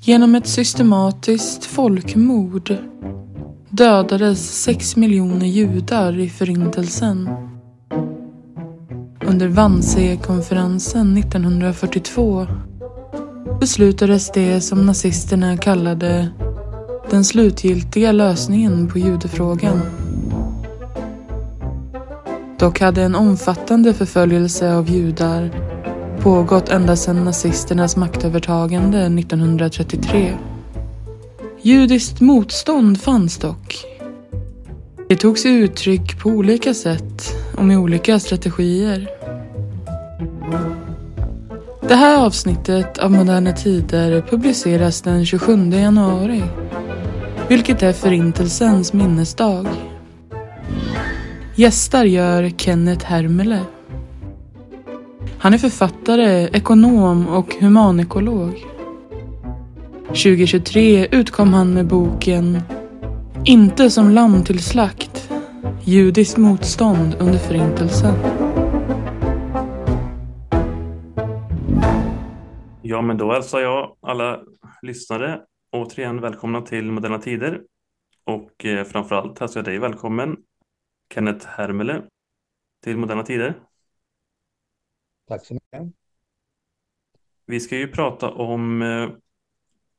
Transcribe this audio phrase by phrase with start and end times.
[0.00, 2.76] Genom ett systematiskt folkmord
[3.68, 7.30] dödades sex miljoner judar i Förintelsen.
[9.26, 12.46] Under Wannsee-konferensen 1942
[13.60, 16.28] beslutades det som nazisterna kallade
[17.10, 19.80] den slutgiltiga lösningen på judefrågan.
[22.58, 25.50] Dock hade en omfattande förföljelse av judar
[26.22, 30.32] pågått ända sedan nazisternas maktövertagande 1933.
[31.62, 33.84] Judiskt motstånd fanns dock.
[35.08, 39.08] Det tog sig uttryck på olika sätt och med olika strategier.
[41.88, 46.42] Det här avsnittet av Moderna Tider publiceras den 27 januari,
[47.48, 49.66] vilket är Förintelsens minnesdag.
[51.54, 53.60] Gästar gör Kenneth Hermele.
[55.40, 58.64] Han är författare, ekonom och humanekolog.
[60.06, 62.62] 2023 utkom han med boken
[63.44, 65.30] Inte som lamm till slakt.
[65.84, 68.14] Judiskt motstånd under Förintelsen.
[72.82, 74.40] Ja, men då hälsar jag alla
[74.82, 75.40] lyssnare
[75.72, 77.60] återigen välkomna till Moderna Tider.
[78.24, 80.36] Och eh, framförallt hälsar jag dig välkommen,
[81.14, 82.02] Kenneth Hermele,
[82.84, 83.54] till Moderna Tider.
[85.28, 85.94] Tack så mycket.
[87.46, 89.10] Vi ska ju prata om eh,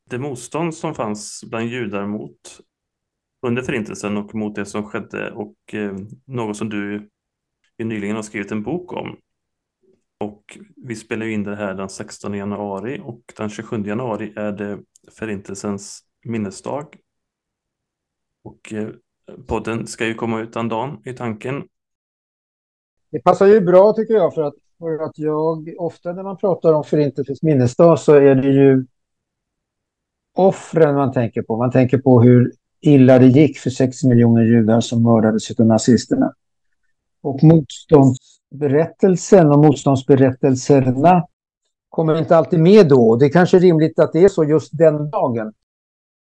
[0.09, 2.59] det motstånd som fanns bland judar mot
[3.41, 7.09] under Förintelsen och mot det som skedde och eh, något som du
[7.77, 9.17] nyligen har skrivit en bok om.
[10.17, 14.79] Och vi spelar in det här den 16 januari och den 27 januari är det
[15.11, 16.97] Förintelsens minnesdag.
[18.43, 18.89] Och eh,
[19.47, 21.67] podden ska ju komma ut den dagen i tanken.
[23.09, 26.73] Det passar ju bra tycker jag för att, för att jag ofta när man pratar
[26.73, 28.85] om Förintelsens minnesdag så är det ju
[30.35, 31.57] offren man tänker på.
[31.57, 36.33] Man tänker på hur illa det gick för sex miljoner judar som mördades av nazisterna.
[37.21, 41.27] Och motståndsberättelsen och motståndsberättelserna
[41.89, 43.15] kommer inte alltid med då.
[43.15, 45.53] Det är kanske rimligt att det är så just den dagen.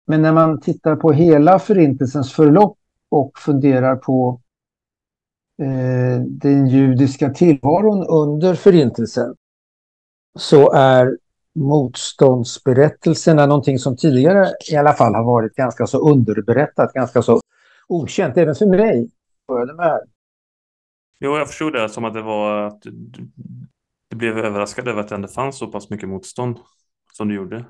[0.06, 2.78] Men när man tittar på hela förintelsens förlopp
[3.08, 4.40] och funderar på
[5.62, 9.34] eh, den judiska tillvaron under förintelsen
[10.38, 11.16] så är
[11.54, 17.40] motståndsberättelserna någonting som tidigare i alla fall har varit ganska så underberättat, ganska så
[17.88, 19.10] okänt, även för mig.
[19.76, 20.00] Med.
[21.20, 23.30] Jo, jag förstod det som att det var att du,
[24.10, 26.58] du blev överraskad över att det ändå fanns så pass mycket motstånd
[27.12, 27.64] som du gjorde.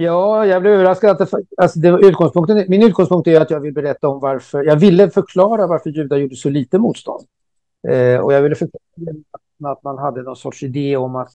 [0.00, 1.10] Ja, jag blev överraskad.
[1.10, 4.76] Att det, alltså det utgångspunkten, min utgångspunkt är att jag vill berätta om varför, jag
[4.76, 7.26] ville förklara varför judar gjorde så lite motstånd.
[7.88, 8.82] Eh, och jag ville förklara
[9.64, 11.32] att man hade någon sorts idé om att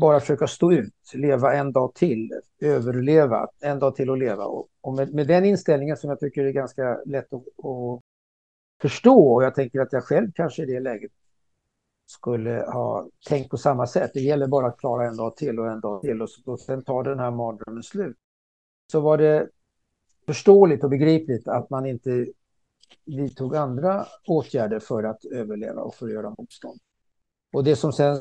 [0.00, 4.44] bara försöka stå ut, leva en dag till, överleva, en dag till att leva.
[4.44, 8.00] Och, och med, med, den inställningen som jag tycker är ganska lätt att, att,
[8.82, 11.12] förstå, och jag tänker att jag själv kanske i det läget
[12.06, 14.10] skulle ha tänkt på samma sätt.
[14.14, 16.84] Det gäller bara att klara en dag till och en dag till och, och sen
[16.84, 18.16] tar den här mardrömmen slut.
[18.92, 19.48] Så var det
[20.26, 22.26] förståeligt och begripligt att man inte
[23.04, 26.80] vidtog andra åtgärder för att överleva och för att göra motstånd.
[27.52, 28.20] Och det som sen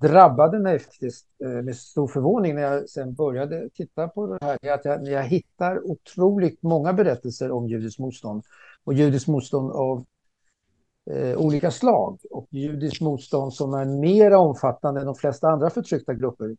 [0.00, 4.58] drabbade mig faktiskt eh, med stor förvåning när jag sen började titta på det här
[4.62, 8.42] är att jag, jag hittar otroligt många berättelser om judiskt motstånd
[8.84, 10.04] och judiskt motstånd av
[11.12, 16.14] eh, olika slag och judiskt motstånd som är mer omfattande än de flesta andra förtryckta
[16.14, 16.56] grupper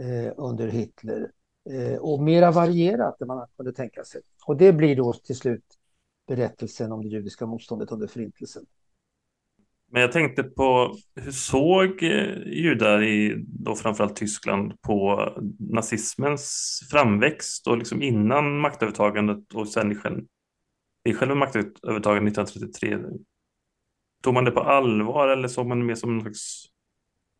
[0.00, 1.30] eh, under Hitler
[1.70, 4.20] eh, och mera varierat än man kunde tänka sig.
[4.46, 5.64] Och det blir då till slut
[6.26, 8.64] berättelsen om det judiska motståndet under Förintelsen.
[9.90, 15.28] Men jag tänkte på hur såg eh, judar i då framförallt Tyskland på
[15.58, 19.92] nazismens framväxt och liksom innan maktövertagandet och sen
[21.04, 22.98] i själva maktövertagandet 1933?
[24.22, 26.66] Tog man det på allvar eller såg man det mer som en slags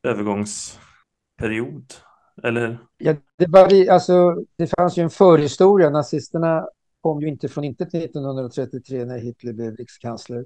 [0.03, 1.95] övergångsperiod?
[2.43, 2.79] Eller?
[2.99, 5.91] Ja, det, var, alltså, det fanns ju en förhistoria.
[5.91, 6.69] Nazisterna
[7.01, 10.45] kom ju inte från intet 1933 när Hitler blev rikskansler.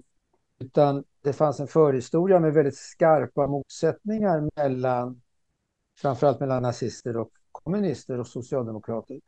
[0.60, 5.20] Utan det fanns en förhistoria med väldigt skarpa motsättningar mellan
[5.98, 9.20] framförallt mellan nazister och kommunister och socialdemokrater.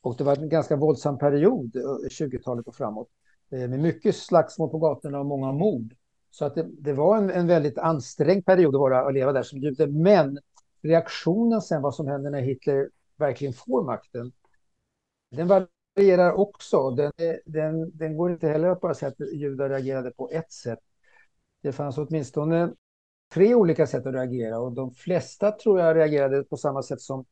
[0.00, 3.08] Och det var en ganska våldsam period, eh, 20-talet och framåt,
[3.50, 5.94] eh, med mycket slagsmål på gatorna och många mord.
[6.34, 9.42] Så att det, det var en, en, väldigt ansträngd period att, vara, att leva där
[9.42, 9.86] som jude.
[9.86, 10.38] Men
[10.82, 14.32] reaktionen sen, vad som händer när Hitler verkligen får makten,
[15.30, 16.90] den varierar också.
[16.90, 17.12] Den,
[17.44, 20.78] den, den går inte heller att bara säga att judar reagerade på ett sätt.
[21.62, 22.72] Det fanns åtminstone
[23.32, 27.24] tre olika sätt att reagera och de flesta tror jag reagerade på samma sätt som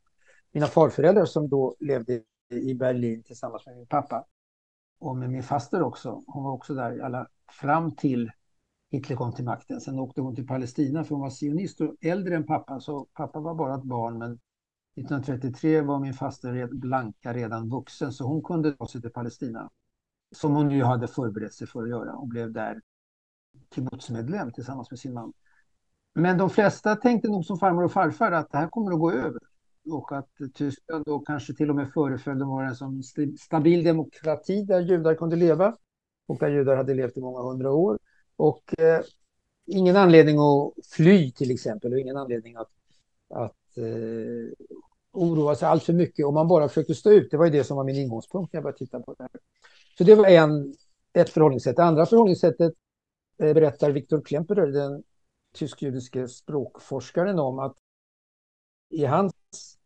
[0.53, 4.27] mina farföräldrar som då levde i Berlin tillsammans med min pappa.
[4.99, 6.23] Och med min faster också.
[6.27, 7.29] Hon var också där alla,
[7.61, 8.31] fram till
[8.93, 9.81] Hitler kom till makten.
[9.81, 12.81] Sen åkte hon till Palestina för hon var sionist och äldre än pappa.
[12.81, 18.25] Så pappa var bara ett barn men 1933 var min faster Blanka redan vuxen så
[18.25, 19.71] hon kunde ta sig till Palestina.
[20.35, 22.81] Som hon ju hade förberett sig för att göra och blev där
[23.75, 25.33] kibbutzmedlem tillsammans med sin man.
[26.15, 29.13] Men de flesta tänkte nog som farmor och farfar att det här kommer att gå
[29.13, 29.41] över.
[29.91, 33.03] Och att Tyskland då kanske till och med föreföll att vara en sån
[33.39, 35.77] stabil demokrati där judar kunde leva.
[36.27, 37.99] Och där judar hade levt i många hundra år.
[38.37, 39.01] Och eh,
[39.67, 42.71] ingen anledning att fly till exempel och ingen anledning att,
[43.35, 44.67] att eh,
[45.13, 47.31] oroa sig allt för mycket om man bara försökte stå ut.
[47.31, 49.31] Det var ju det som var min ingångspunkt när jag började titta på det här.
[49.99, 50.75] Så det var en,
[51.13, 51.77] ett förhållningssätt.
[51.77, 52.73] Det andra förhållningssättet
[53.39, 55.03] eh, berättar Viktor Klemperer, den
[55.55, 57.77] tysk-judiske språkforskaren om att
[58.91, 59.33] i hans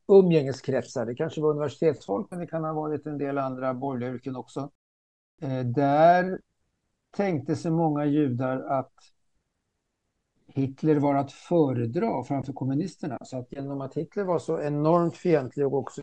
[0.09, 4.37] umgängeskretsar, det kanske var universitetsfolk men det kan ha varit en del andra borgerliga yrken
[4.37, 4.71] också,
[5.43, 6.41] eh, där
[7.11, 8.93] tänkte sig många judar att
[10.47, 13.19] Hitler var att föredra framför kommunisterna.
[13.25, 16.03] Så att genom att Hitler var så enormt fientlig och också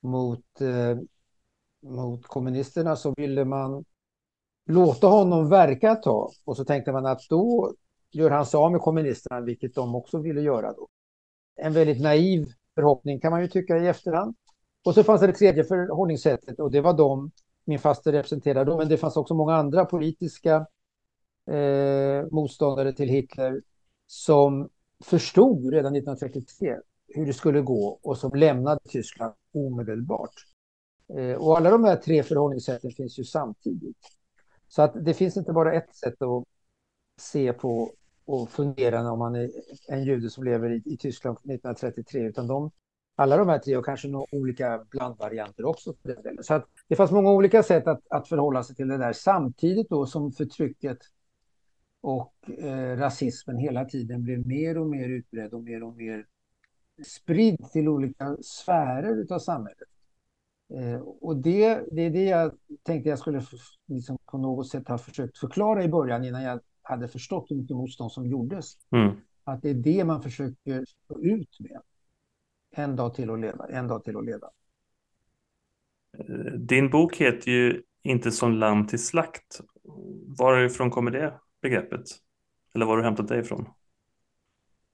[0.00, 0.98] mot, eh,
[1.82, 3.84] mot kommunisterna så ville man
[4.66, 6.32] låta honom verka ett tag.
[6.44, 7.74] Och så tänkte man att då
[8.10, 10.88] gör han sig av med kommunisterna, vilket de också ville göra då.
[11.56, 14.34] En väldigt naiv förhoppning kan man ju tycka i efterhand.
[14.84, 17.30] Och så fanns det det tredje förhållningssättet och det var de
[17.64, 20.66] min faster representerade då, men det fanns också många andra politiska
[21.50, 23.62] eh, motståndare till Hitler
[24.06, 24.68] som
[25.04, 26.76] förstod redan 1933
[27.08, 30.34] hur det skulle gå och som lämnade Tyskland omedelbart.
[31.18, 33.96] Eh, och alla de här tre förhållningssätten finns ju samtidigt.
[34.68, 36.44] Så att det finns inte bara ett sätt att
[37.20, 37.92] se på
[38.24, 39.50] och fundera om man är
[39.88, 42.70] en jude som lever i, i Tyskland 1933, utan de,
[43.16, 45.94] alla de här tre och kanske några olika blandvarianter också.
[46.42, 49.88] Så att det fanns många olika sätt att, att förhålla sig till det där samtidigt
[49.88, 50.98] då som förtrycket
[52.00, 56.26] och eh, rasismen hela tiden blev mer och mer utbredd och mer och mer
[57.06, 59.88] spridd till olika sfärer av samhället.
[60.74, 62.52] Eh, och det, det är det jag
[62.82, 63.42] tänkte jag skulle
[63.86, 67.76] liksom på något sätt ha försökt förklara i början innan jag hade förstått hur mycket
[67.76, 68.72] motstånd som gjordes.
[68.90, 69.16] Mm.
[69.44, 71.80] Att det är det man försöker få ut med.
[72.70, 74.50] En dag till att leva, en dag till att leva.
[76.58, 79.60] Din bok heter ju Inte som lamm till slakt.
[80.38, 82.04] Varifrån kommer det begreppet?
[82.74, 83.68] Eller var har du hämtat det ifrån?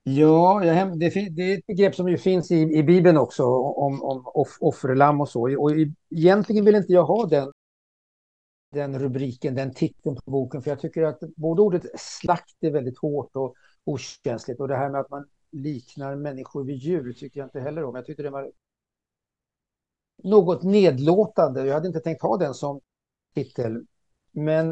[0.03, 0.61] Ja,
[0.97, 5.20] det, är ett begrepp som ju finns i, i Bibeln också om, om off, offerlamm
[5.20, 5.62] och så.
[5.62, 5.70] Och
[6.11, 7.53] egentligen vill inte jag ha den,
[8.73, 12.99] den rubriken, den titeln på boken, för jag tycker att både ordet slakt är väldigt
[12.99, 13.55] hårt och
[13.85, 17.85] okänsligt och det här med att man liknar människor vid djur tycker jag inte heller
[17.85, 17.94] om.
[17.94, 18.50] Jag tyckte det var
[20.25, 21.67] något nedlåtande.
[21.67, 22.81] Jag hade inte tänkt ha den som
[23.35, 23.87] titel.
[24.32, 24.70] Men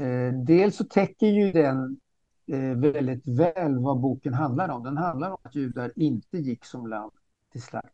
[0.00, 2.00] eh, dels så täcker ju den
[2.46, 4.82] eh, väldigt väl vad boken handlar om.
[4.82, 7.12] Den handlar om att judar inte gick som land
[7.52, 7.92] till slakt.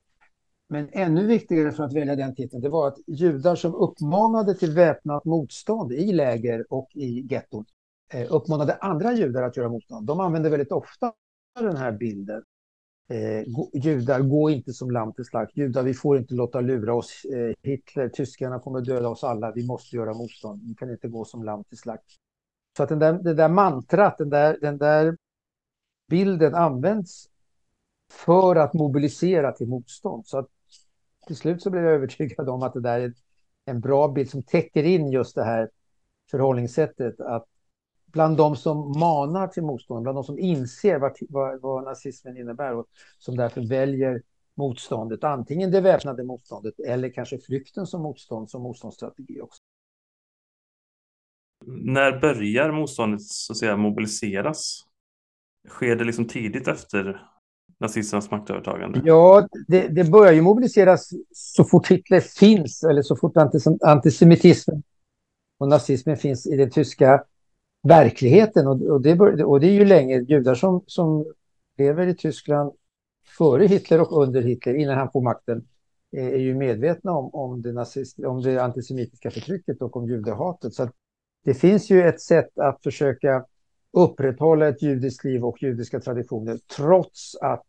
[0.69, 4.73] Men ännu viktigare för att välja den titeln, det var att judar som uppmanade till
[4.75, 7.65] väpnat motstånd i läger och i getton
[8.13, 10.07] eh, uppmanade andra judar att göra motstånd.
[10.07, 11.13] De använde väldigt ofta
[11.61, 12.43] den här bilden
[13.09, 15.57] eh, judar, gå inte som lamm till slakt.
[15.57, 17.25] Judar, vi får inte låta lura oss.
[17.25, 19.53] Eh, Hitler, tyskarna kommer döda oss alla.
[19.53, 20.63] Vi måste göra motstånd.
[20.69, 22.07] Vi kan inte gå som lamm till slakt.
[22.77, 25.17] Så att den där, det där mantrat, den där, den där
[26.09, 27.29] bilden används
[28.13, 30.27] för att mobilisera till motstånd.
[30.27, 30.49] Så att
[31.27, 33.13] till slut så blev jag övertygad om att det där är
[33.65, 35.71] en bra bild som täcker in just det här
[36.31, 37.47] förhållningssättet att
[38.13, 42.75] bland de som manar till motstånd, bland de som inser vad, vad, vad nazismen innebär
[42.75, 42.87] och
[43.19, 44.23] som därför väljer
[44.55, 49.63] motståndet, antingen det väpnade motståndet eller kanske flykten som motstånd, som motståndsstrategi också.
[51.67, 54.85] När börjar motståndet så att säga mobiliseras?
[55.69, 57.27] Sker det liksom tidigt efter
[57.81, 59.03] nazisternas maktövertagande?
[59.05, 63.37] Ja, det, det börjar ju mobiliseras så fort Hitler finns eller så fort
[63.81, 64.83] antisemitismen
[65.59, 67.25] och nazismen finns i den tyska
[67.83, 68.67] verkligheten.
[68.67, 71.25] Och, och, det, och det är ju länge judar som, som
[71.79, 72.73] lever i Tyskland
[73.39, 75.69] före Hitler och under Hitler, innan han får makten,
[76.17, 80.75] eh, är ju medvetna om, om, det, nazist, om det antisemitiska förtrycket och om judehatet.
[80.75, 80.89] Så
[81.45, 83.45] det finns ju ett sätt att försöka
[83.93, 87.67] upprätthålla ett judiskt liv och judiska traditioner trots att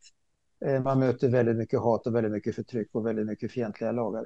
[0.65, 4.25] eh, man möter väldigt mycket hat och väldigt mycket förtryck och väldigt mycket fientliga lagar.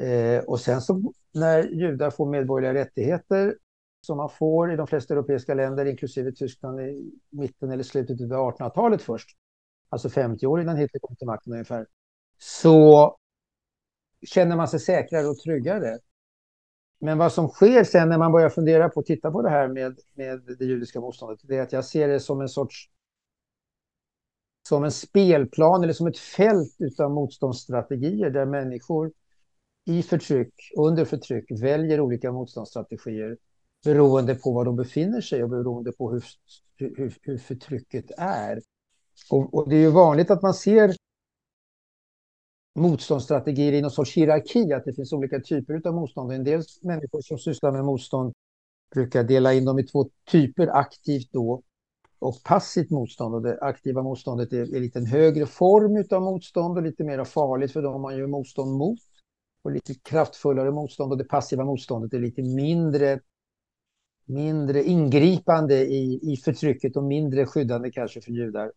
[0.00, 3.54] Eh, och sen så när judar får medborgerliga rättigheter
[4.00, 8.52] som man får i de flesta europeiska länder, inklusive Tyskland i mitten eller slutet av
[8.54, 9.28] 1800-talet först,
[9.88, 11.86] alltså 50 år innan Hitler kom till makten ungefär,
[12.38, 13.16] så
[14.26, 15.98] känner man sig säkrare och tryggare.
[17.00, 19.68] Men vad som sker sen när man börjar fundera på att titta på det här
[19.68, 22.90] med, med det judiska motståndet, det är att jag ser det som en sorts
[24.68, 29.12] som en spelplan eller som ett fält av motståndsstrategier där människor
[29.84, 33.36] i förtryck, under förtryck, väljer olika motståndsstrategier
[33.84, 36.24] beroende på var de befinner sig och beroende på hur,
[36.76, 38.60] hur, hur förtrycket är.
[39.30, 40.94] Och, och, det är ju vanligt att man ser
[42.74, 46.32] motståndsstrategier i någon sorts hierarki, att det finns olika typer av motstånd.
[46.32, 48.32] En del människor som sysslar med motstånd
[48.94, 51.62] brukar dela in dem i två typer, aktivt då
[52.18, 53.34] och passivt motstånd.
[53.34, 57.24] Och det aktiva motståndet är, är lite en högre form av motstånd och lite mer
[57.24, 58.98] farligt för de man gör motstånd mot.
[59.62, 63.20] Och lite kraftfullare motstånd och det passiva motståndet är lite mindre,
[64.30, 68.72] mindre ingripande i, i förtrycket och mindre skyddande kanske för judar.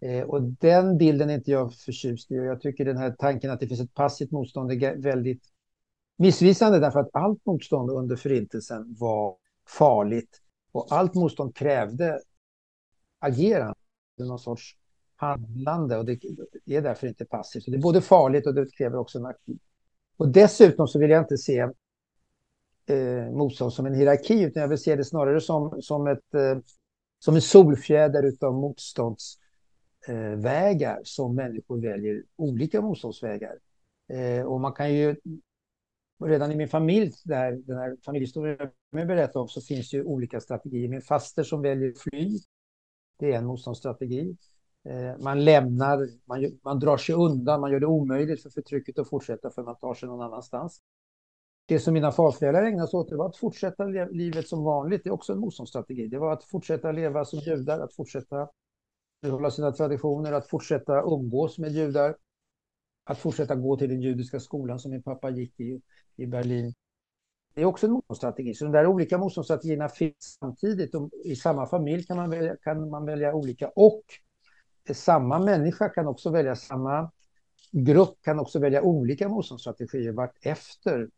[0.00, 2.34] Eh, och den bilden är inte jag förtjust i.
[2.34, 5.42] Jag tycker den här tanken att det finns ett passivt motstånd är väldigt
[6.18, 9.36] missvisande därför att allt motstånd under förintelsen var
[9.68, 10.40] farligt
[10.72, 12.20] och allt motstånd krävde
[13.18, 13.74] agerande,
[14.18, 14.76] någon sorts
[15.16, 17.64] handlande och det är därför inte passivt.
[17.64, 19.58] Så det är både farligt och det kräver också en aktiv.
[20.16, 21.68] Och dessutom så vill jag inte se
[22.86, 26.58] eh, motstånd som en hierarki utan jag vill se det snarare som, som, ett, eh,
[27.18, 33.58] som en solfjäder utav motståndsvägar eh, som människor väljer olika motståndsvägar.
[34.08, 35.16] Eh, och man kan ju
[36.24, 40.40] redan i min familj, där, den här familjehistorien jag berättar om, så finns ju olika
[40.40, 40.88] strategier.
[40.88, 42.38] Min faster som väljer fly,
[43.18, 44.36] det är en motståndsstrategi.
[44.84, 49.08] Eh, man lämnar, man, man drar sig undan, man gör det omöjligt för förtrycket att
[49.08, 50.82] fortsätta för man tar sig någon annanstans.
[51.68, 55.04] Det som mina farföräldrar ägnade sig åt det var att fortsätta livet som vanligt.
[55.04, 56.06] Det är också en motståndsstrategi.
[56.06, 58.48] Det var att fortsätta leva som judar, att fortsätta
[59.22, 62.16] behålla sina traditioner, att fortsätta umgås med judar,
[63.04, 65.80] att fortsätta gå till den judiska skolan som min pappa gick i,
[66.16, 66.74] i Berlin.
[67.54, 68.54] Det är också en motståndsstrategi.
[68.54, 70.90] Så de där olika motståndsstrategierna finns samtidigt.
[71.24, 73.68] I samma familj kan man välja, kan man välja olika.
[73.68, 74.02] Och
[74.92, 77.10] samma människa kan också välja, samma
[77.72, 81.08] grupp kan också välja olika motståndsstrategier vart efter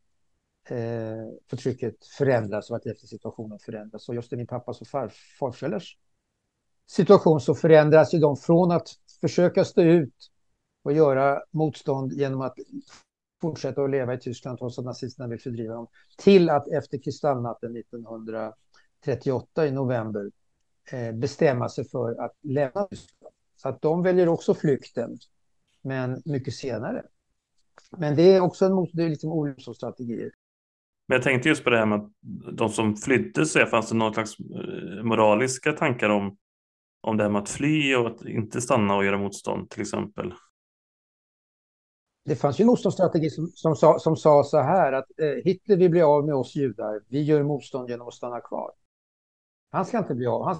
[0.70, 4.08] eh, förtrycket förändras, och efter situationen förändras.
[4.08, 5.96] Och just i min pappas och far, farföräldrars
[6.88, 8.88] situation så förändras ju de från att
[9.20, 10.30] försöka stå ut
[10.82, 12.54] och göra motstånd genom att
[13.40, 15.86] fortsätta att leva i Tyskland trots att nazisterna vill fördriva dem,
[16.18, 20.30] till att efter kristallnatten 1938 i november
[20.92, 23.34] eh, bestämma sig för att lämna Tyskland.
[23.56, 25.18] Så att de väljer också flykten,
[25.82, 27.04] men mycket senare.
[27.90, 30.30] Men det är också en det är liksom olika strategier.
[31.08, 32.10] Men jag tänkte just på det här med att
[32.52, 36.36] de som flydde, så fanns det några slags eh, moraliska tankar om,
[37.00, 40.34] om det här med att fly och att inte stanna och göra motstånd till exempel?
[42.24, 45.76] Det fanns ju en motståndsstrategi som, som, sa, som sa så här att eh, Hitler
[45.76, 48.72] vill bli av med oss judar, vi gör motstånd genom att stanna kvar.
[49.70, 50.56] Han ska inte bli av, han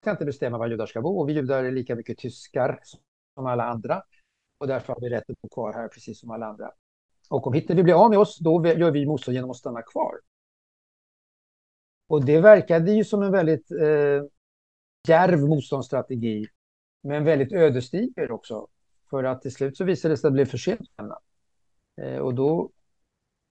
[0.00, 2.80] ska inte bestämma var judar ska bo och vi judar är lika mycket tyskar
[3.34, 4.02] som alla andra
[4.58, 6.70] och därför har vi rätt att bo kvar här precis som alla andra.
[7.28, 9.82] Och om Hitler vill bli av med oss, då gör vi motstånd genom att stanna
[9.82, 10.14] kvar.
[12.08, 14.24] Och det verkade ju som en väldigt eh,
[15.08, 16.46] djärv motståndsstrategi,
[17.02, 18.66] men väldigt ödesdiger också.
[19.10, 20.80] För att till slut så visade det sig att det blev för sent.
[22.00, 22.70] Eh, och då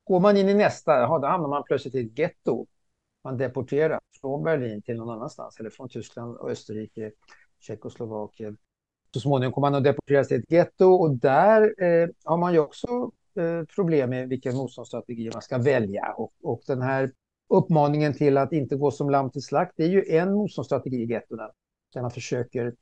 [0.03, 2.67] går man in i nästa, ja, då hamnar man plötsligt i ett getto.
[3.24, 7.12] Man deporterar från Berlin till någon annanstans, eller från Tyskland, och Österrike,
[7.60, 8.58] Tjeckoslovakien.
[9.13, 12.60] Så småningom kommer man att deporteras till ett getto och där eh, har man ju
[12.60, 16.13] också Eh, problem med vilken motståndsstrategi man ska välja.
[16.18, 17.12] Och, och den här
[17.50, 21.06] uppmaningen till att inte gå som lamm till slakt, det är ju en motståndsstrategi i
[21.06, 21.51] gettona.
[21.94, 22.75] Där man försöker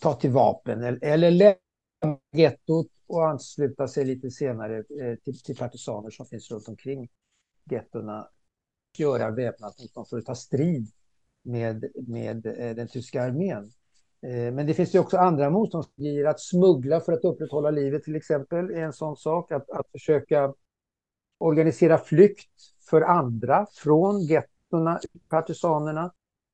[0.00, 6.10] ta till vapen eller lämna gettot och ansluta sig lite senare eh, till, till partisaner
[6.10, 7.08] som finns runt omkring
[7.70, 8.28] gettona.
[8.98, 10.90] Göra väpnat motstånd för att ta strid
[11.42, 13.70] med, med eh, den tyska armén.
[14.24, 16.24] Eh, men det finns ju också andra motståndsstrategier.
[16.24, 19.52] Att smuggla för att upprätthålla livet till exempel är en sån sak.
[19.52, 20.54] Att, att försöka
[21.38, 22.50] organisera flykt
[22.90, 26.12] för andra från gettona, partisanerna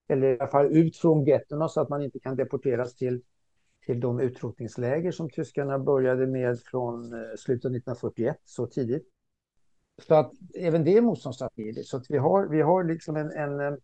[0.08, 3.22] eller i alla fall ut från gettona så att man inte kan deporteras till,
[3.86, 9.08] till de utrotningsläger som tyskarna började med från eh, slutet av 1941, så tidigt.
[10.06, 11.84] Så att även det är motståndsstrategi.
[11.84, 13.74] Så att vi har, vi har liksom en, en eh,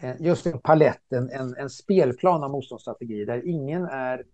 [0.00, 4.24] Eh, just en palett, en, en, en spelplan av motståndsstrategier där ingen är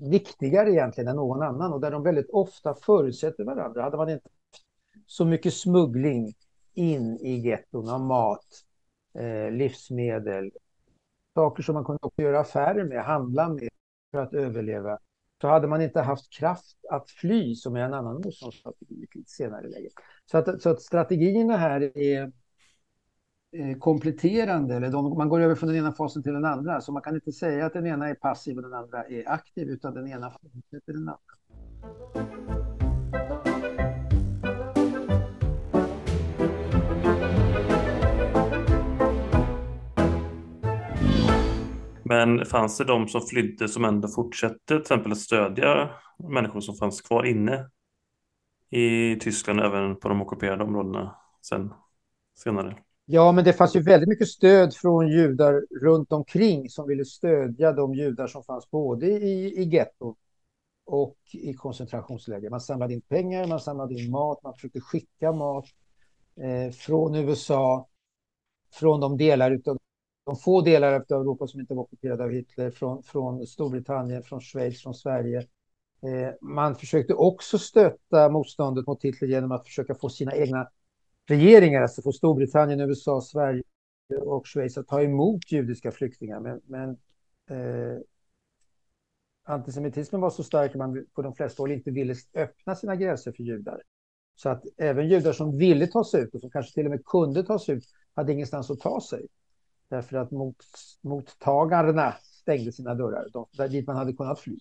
[0.00, 3.82] viktigare egentligen än någon annan och där de väldigt ofta förutsätter varandra.
[3.82, 4.28] Hade man inte
[5.06, 6.34] så mycket smuggling
[6.74, 8.64] in i getton av mat,
[9.14, 10.50] eh, livsmedel,
[11.34, 13.68] saker som man kunde göra affärer med, handla med
[14.10, 14.98] för att överleva.
[15.40, 19.66] Så hade man inte haft kraft att fly, som är en annan motståndsstrategi lite senare
[19.66, 19.88] i.
[20.26, 22.32] Så att, så att strategierna här är
[23.52, 26.80] Eh, kompletterande, eller de, man går över från den ena fasen till den andra.
[26.80, 29.68] Så man kan inte säga att den ena är passiv och den andra är aktiv,
[29.68, 31.18] utan den ena fortsätter den andra.
[42.02, 46.74] Men fanns det de som flydde som ändå fortsatte till exempel att stödja människor som
[46.74, 47.70] fanns kvar inne
[48.70, 51.74] i Tyskland även på de ockuperade områdena sen,
[52.34, 52.76] senare?
[53.10, 57.72] Ja, men det fanns ju väldigt mycket stöd från judar runt omkring som ville stödja
[57.72, 60.14] de judar som fanns både i, i getton
[60.84, 62.50] och i koncentrationsläger.
[62.50, 65.64] Man samlade in pengar, man samlade in mat, man försökte skicka mat
[66.36, 67.88] eh, från USA,
[68.72, 69.78] från de delar utav
[70.26, 74.40] de få delar av Europa som inte var ockuperade av Hitler, från, från Storbritannien, från
[74.40, 75.38] Schweiz, från Sverige.
[76.02, 80.68] Eh, man försökte också stötta motståndet mot Hitler genom att försöka få sina egna
[81.28, 83.62] regeringar, alltså från Storbritannien, USA, Sverige
[84.20, 86.40] och Schweiz att ta emot judiska flyktingar.
[86.40, 86.90] Men, men
[87.50, 87.98] eh,
[89.44, 93.32] antisemitismen var så stark att man på de flesta håll inte ville öppna sina gränser
[93.32, 93.82] för judar.
[94.36, 97.04] Så att även judar som ville ta sig ut och som kanske till och med
[97.04, 99.26] kunde ta sig ut hade ingenstans att ta sig.
[99.88, 100.56] Därför att mot,
[101.00, 104.58] mottagarna stängde sina dörrar, de, där dit man hade kunnat fly.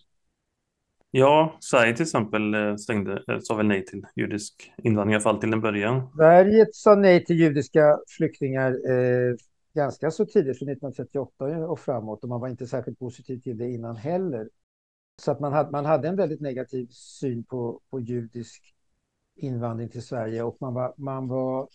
[1.17, 5.23] Ja, Sverige till exempel eh, stängde, eh, sa väl nej till judisk invandring, i alla
[5.23, 6.09] fall till en början.
[6.15, 9.35] Sverige sa nej till judiska flyktingar eh,
[9.73, 13.69] ganska så tidigt, från 1938 och framåt, och man var inte särskilt positiv till det
[13.69, 14.49] innan heller.
[15.21, 18.75] Så att man hade, man hade en väldigt negativ syn på, på judisk
[19.35, 21.69] invandring till Sverige och man var, man var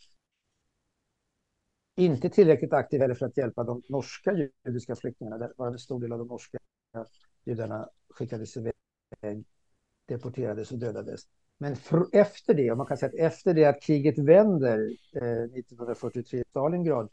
[1.97, 5.39] inte tillräckligt aktiv heller för att hjälpa de norska judiska flyktingarna.
[5.39, 6.59] Där var en stor del av de norska
[7.45, 8.73] judarna skickades iväg,
[9.23, 9.39] Eh,
[10.07, 11.23] deporterades och dödades.
[11.59, 11.77] Men
[12.13, 14.79] efter det, och man kan säga att efter det att kriget vänder
[15.13, 17.09] eh, 1943 i Stalingrad,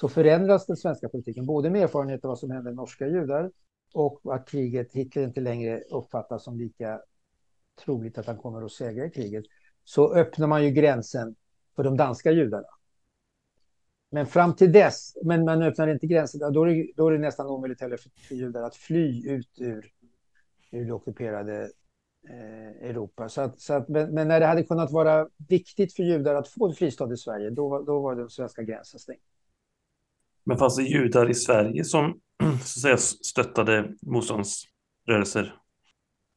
[0.00, 3.50] så förändras den svenska politiken, både med erfarenhet av vad som hände med norska judar
[3.94, 7.00] och att kriget Hitler inte längre uppfattas som lika
[7.84, 9.44] troligt att han kommer att segra i kriget,
[9.84, 11.34] så öppnar man ju gränsen
[11.76, 12.68] för de danska judarna.
[14.10, 17.18] Men fram till dess, men man öppnar inte gränsen, då är det, då är det
[17.18, 19.92] nästan omöjligt heller för judar att fly ut ur,
[20.74, 21.70] ur det ockuperade
[22.28, 23.28] eh, Europa.
[23.28, 26.48] Så att, så att, men, men, när det hade kunnat vara viktigt för judar att
[26.48, 29.20] få en fristad i Sverige, då, då var den svenska gränsen stängd.
[30.44, 32.20] Men fanns det judar i Sverige som
[32.62, 35.54] så säga, stöttade motståndsrörelser?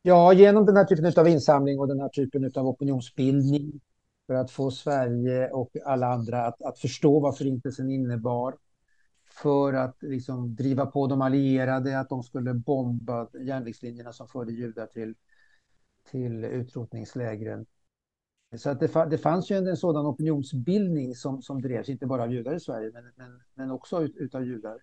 [0.01, 3.79] Ja, genom den här typen av insamling och den här typen av opinionsbildning
[4.27, 8.55] för att få Sverige och alla andra att, att förstå vad Förintelsen innebar.
[9.41, 14.85] För att liksom driva på de allierade att de skulle bomba järnvägslinjerna som förde judar
[14.85, 15.15] till,
[16.11, 17.65] till utrotningslägren.
[18.55, 22.23] Så att det, det fanns ju en, en, sådan opinionsbildning som, som drevs, inte bara
[22.23, 24.77] av judar i Sverige, men, men, men också ut, utav judar.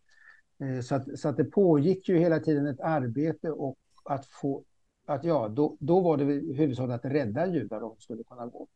[0.59, 4.64] Eh, så att, så att det pågick ju hela tiden ett arbete och att få,
[5.07, 8.69] att ja, då, då var det huvudsakligen att rädda judar om de skulle kunna gå.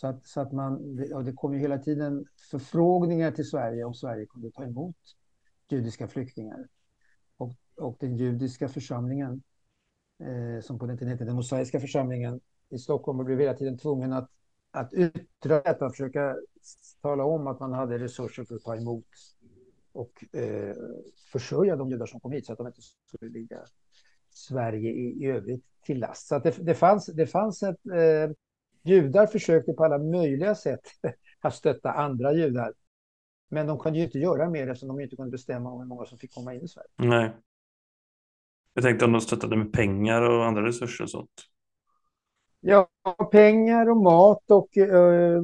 [0.00, 3.94] Så att, så att man, och det kom ju hela tiden förfrågningar till Sverige om
[3.94, 4.96] Sverige kunde ta emot
[5.68, 6.68] judiska flyktingar.
[7.36, 9.42] Och, och den judiska församlingen,
[10.22, 14.12] eh, som på den tiden hette den mosaiska församlingen i Stockholm, blev hela tiden tvungen
[14.12, 14.30] att,
[14.70, 16.36] att yttra detta, att försöka
[17.00, 19.06] tala om att man hade resurser för att ta emot
[19.92, 20.76] och eh,
[21.32, 23.64] försörja de judar som kom hit så att de inte skulle ligga
[24.30, 26.26] Sverige i, i övrigt till last.
[26.26, 28.30] Så det, det, fanns, det fanns ett eh,
[28.82, 30.80] Judar försökte på alla möjliga sätt
[31.40, 32.72] att stötta andra judar.
[33.48, 36.06] Men de kunde ju inte göra mer eftersom de inte kunde bestämma om hur många
[36.06, 36.88] som fick komma in i Sverige.
[36.96, 37.32] Nej.
[38.74, 41.30] Jag tänkte om de stöttade med pengar och andra resurser och sånt.
[42.60, 42.88] Ja,
[43.30, 45.42] pengar och mat och uh,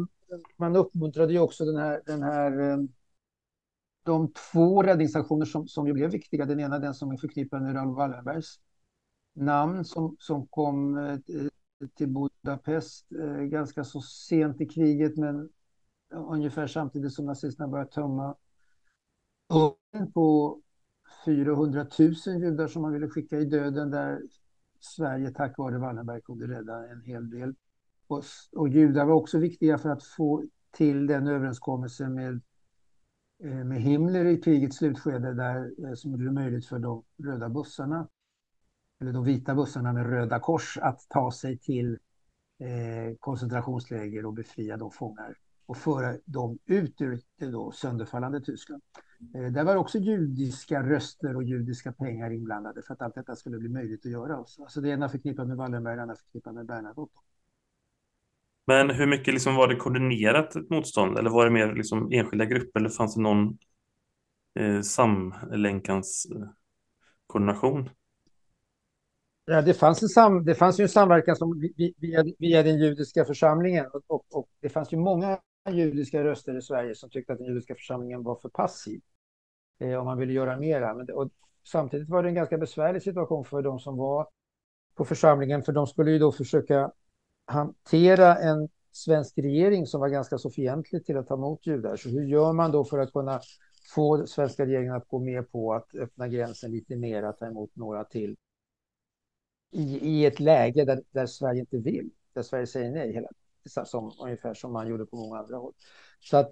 [0.57, 2.79] man uppmuntrade ju också den här, den här uh,
[4.03, 6.45] de två räddningsaktioner som, som ju blev viktiga.
[6.45, 8.61] Den ena den som är förknippad med Raoul Wallenbergs
[9.35, 11.19] namn som, som kom uh,
[11.95, 15.49] till Budapest eh, ganska så sent i kriget men
[16.11, 18.37] ungefär samtidigt som nazisterna började tömma
[20.15, 20.61] på
[21.25, 24.23] 400 000 judar som man ville skicka i döden där
[24.81, 27.55] Sverige tack vare Wallenberg kunde rädda en hel del.
[28.07, 32.41] Och, och judar var också viktiga för att få till den överenskommelse med,
[33.45, 37.49] eh, med Himmler i krigets slutskede där, eh, som gjorde det möjligt för de röda
[37.49, 38.09] bussarna
[39.01, 41.99] eller de vita bussarna med Röda Kors att ta sig till
[42.59, 48.83] eh, koncentrationsläger och befria de fångar och föra dem ut ur det då sönderfallande Tyskland.
[49.35, 53.59] Eh, där var också judiska röster och judiska pengar inblandade för att allt detta skulle
[53.59, 54.37] bli möjligt att göra.
[54.37, 57.19] Alltså det ena förknippat med Wallenberg, det andra förknippat med Bernadotte.
[58.67, 62.45] Men hur mycket liksom var det koordinerat ett motstånd eller var det mer liksom enskilda
[62.45, 63.59] grupper eller fanns det någon
[64.55, 66.49] eh, samlänkans eh,
[67.27, 67.91] koordination?
[69.49, 73.25] Ja, det, fanns en sam, det fanns ju en samverkan som, via, via den judiska
[73.25, 75.39] församlingen och, och, det fanns ju många
[75.71, 79.01] judiska röster i Sverige som tyckte att den judiska församlingen var för passiv.
[79.79, 80.95] Eh, om man ville göra mera.
[80.95, 81.31] Men, och,
[81.65, 84.29] samtidigt var det en ganska besvärlig situation för de som var
[84.95, 86.93] på församlingen för de skulle ju då försöka
[87.47, 91.97] hantera en svensk regering som var ganska så fientlig till att ta emot judar.
[91.97, 93.41] Så hur gör man då för att kunna
[93.95, 97.71] få svenska regeringen att gå med på att öppna gränsen lite mer, att ta emot
[97.77, 98.37] några till?
[99.71, 103.29] I, i ett läge där, där Sverige inte vill, där Sverige säger nej hela
[103.85, 105.73] som, ungefär som man gjorde på många andra håll.
[106.21, 106.51] Så att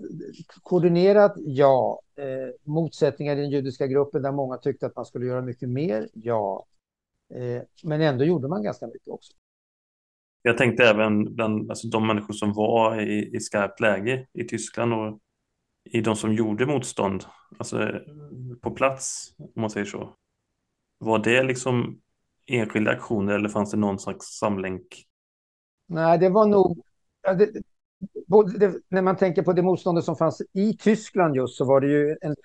[0.62, 2.00] koordinerat, ja.
[2.16, 6.08] Eh, motsättningar i den judiska gruppen där många tyckte att man skulle göra mycket mer,
[6.12, 6.66] ja.
[7.34, 9.32] Eh, men ändå gjorde man ganska mycket också.
[10.42, 14.94] Jag tänkte även bland alltså, de människor som var i, i skarpt läge i Tyskland
[14.94, 15.18] och
[15.84, 17.24] i de som gjorde motstånd,
[17.58, 18.00] alltså
[18.60, 20.16] på plats, om man säger så.
[20.98, 22.00] Var det liksom
[22.46, 25.04] enskilda aktioner eller fanns det någon slags samlänk?
[25.86, 26.82] Nej, det var nog...
[27.22, 27.62] Ja, det,
[28.58, 31.86] det, när man tänker på det motståndet som fanns i Tyskland just så var det
[31.86, 32.36] ju en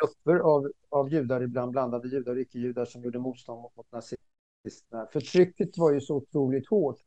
[0.00, 5.06] grupper av, av judar, ibland blandade judar och icke-judar som gjorde motstånd mot, mot nazisterna.
[5.12, 6.98] Förtrycket var ju så otroligt hårt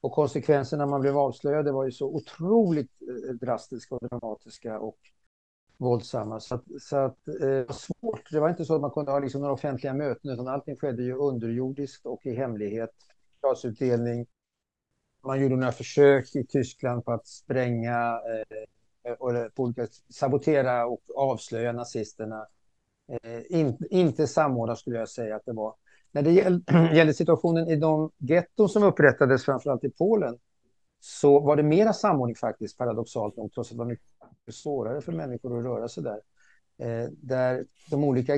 [0.00, 4.98] och konsekvenserna man blev avslöjade var ju så otroligt eh, drastiska och dramatiska och
[5.80, 6.40] våldsamma.
[6.40, 8.30] Så att, så att eh, svårt.
[8.30, 11.02] Det var inte så att man kunde ha liksom några offentliga möten utan allting skedde
[11.02, 12.90] ju underjordiskt och i hemlighet.
[13.40, 14.26] Glasutdelning.
[15.24, 18.20] Man gjorde några försök i Tyskland på att spränga
[19.04, 22.46] eh, och på olika, sabotera och avslöja nazisterna.
[23.22, 25.74] Eh, in, inte samordna skulle jag säga att det var.
[26.12, 30.38] När det gäller situationen i de getton som upprättades, framförallt i Polen,
[31.00, 34.19] så var det mera samordning faktiskt, paradoxalt nog, trots att det var mycket
[34.50, 36.20] svårare för människor att röra sig där.
[36.78, 38.34] Eh, där de olika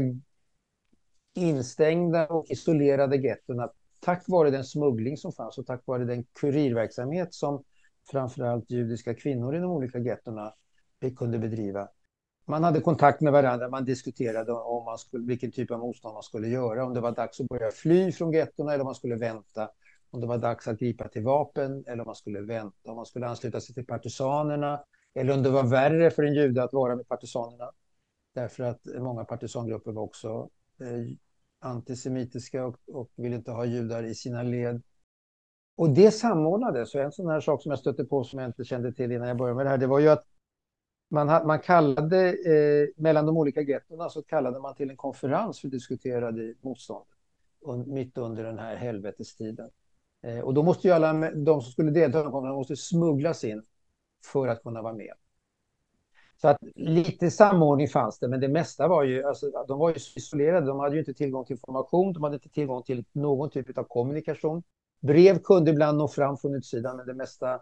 [1.35, 3.71] instängda och isolerade gettona,
[4.01, 7.65] tack vare den smuggling som fanns och tack vare den kurirverksamhet som
[8.11, 10.55] framförallt judiska kvinnor i de olika gettona
[11.01, 11.89] eh, kunde bedriva,
[12.47, 16.23] man hade kontakt med varandra, man diskuterade om man skulle, vilken typ av motstånd man
[16.23, 19.17] skulle göra, om det var dags att börja fly från gettorna eller om man skulle
[19.17, 19.71] vänta,
[20.11, 23.07] om det var dags att gripa till vapen eller om man skulle vänta, om man
[23.07, 24.81] skulle ansluta sig till partisanerna
[25.15, 27.71] eller om det var värre för en jude att vara med partisanerna.
[28.35, 30.49] Därför att många partisangrupper var också
[30.81, 31.17] eh,
[31.59, 34.83] antisemitiska och, och ville inte ha judar i sina led.
[35.77, 36.95] Och det samordnades.
[36.95, 39.29] Och en sån här sak som jag stötte på som jag inte kände till innan
[39.29, 40.25] jag började med det här, det var ju att
[41.11, 45.69] man, man kallade, eh, mellan de olika gettona så kallade man till en konferens för
[45.69, 47.09] att diskutera motståndet
[47.87, 49.71] mitt under den här helvetestiden.
[50.23, 53.63] Eh, och då måste ju alla de som skulle delta i konferensen måste smugglas in
[54.25, 55.13] för att kunna vara med.
[56.37, 59.95] Så att lite samordning fanns det, men det mesta var ju, alltså, de var ju
[59.95, 60.67] isolerade.
[60.67, 63.85] De hade ju inte tillgång till information, de hade inte tillgång till någon typ av
[63.85, 64.63] kommunikation.
[65.01, 67.61] Brev kunde ibland nå fram från utsidan, men det mesta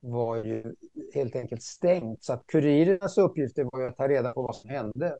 [0.00, 0.74] var ju
[1.14, 2.24] helt enkelt stängt.
[2.24, 5.18] Så att kurirernas uppgifter var att ta reda på vad som hände.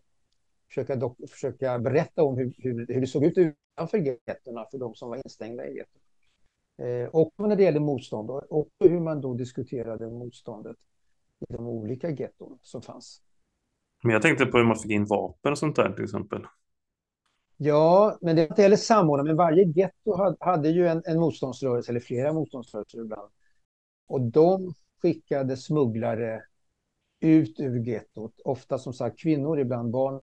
[0.68, 4.94] Försöka, dock, försöka berätta om hur, hur, hur det såg ut utanför gettorna för de
[4.94, 6.03] som var instängda i getton.
[6.78, 10.76] Eh, och när det gäller motstånd och hur man då diskuterade motståndet
[11.48, 13.22] i de olika getton som fanns.
[14.02, 16.46] Men jag tänkte på hur man fick in vapen och sånt där till exempel.
[17.56, 19.26] Ja, men det var inte heller samordnat.
[19.26, 23.30] Men varje getto hade, hade ju en, en motståndsrörelse, eller flera motståndsrörelser ibland.
[24.06, 26.42] Och de skickade smugglare
[27.20, 30.20] ut ur gettot, ofta som sagt kvinnor, ibland barn.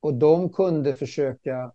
[0.00, 1.72] Och de kunde försöka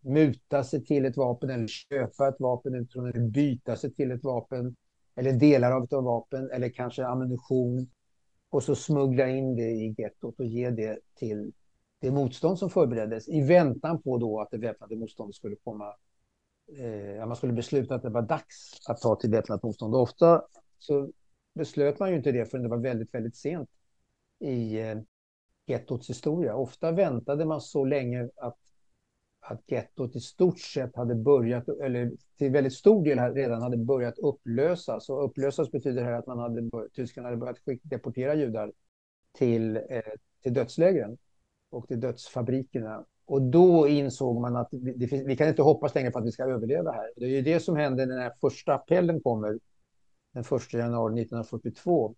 [0.00, 4.24] muta sig till ett vapen eller köpa ett vapen utifrån eller byta sig till ett
[4.24, 4.76] vapen
[5.14, 7.90] eller delar av ett vapen eller kanske ammunition
[8.50, 11.52] och så smuggla in det i gettot och ge det till
[12.00, 15.94] det motstånd som förbereddes i väntan på då att det väpnade motståndet skulle komma
[16.78, 19.94] eh, man skulle besluta att det var dags att ta till väpnat motstånd.
[19.94, 20.42] Och ofta
[20.78, 21.10] så
[21.54, 23.70] beslöt man ju inte det förrän det var väldigt, väldigt sent
[24.38, 24.98] i eh,
[25.66, 26.54] gettots historia.
[26.54, 28.56] Ofta väntade man så länge att,
[29.44, 34.18] att gettot i stort sett hade börjat, eller till väldigt stor del redan hade börjat
[34.18, 35.08] upplösas.
[35.08, 38.72] Och upplösas betyder här att man hade tyskarna hade börjat deportera judar
[39.32, 40.00] till, eh,
[40.42, 41.18] till dödslägren
[41.70, 43.04] och till dödsfabrikerna.
[43.24, 46.44] Och då insåg man att vi, vi, kan inte hoppas längre på att vi ska
[46.44, 47.10] överleva här.
[47.16, 49.58] Det är ju det som händer när den här första appellen kommer
[50.32, 52.14] den 1 januari 1942.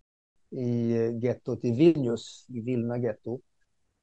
[0.49, 3.39] i eh, gettot i Vilnius, i Vilna getto,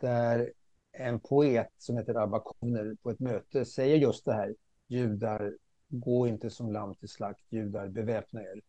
[0.00, 0.52] där
[0.92, 4.54] en poet som heter Abba Kovner på ett möte säger just det här.
[4.88, 5.56] Judar,
[5.88, 7.44] gå inte som lamm till slakt.
[7.50, 8.60] Judar, beväpna er.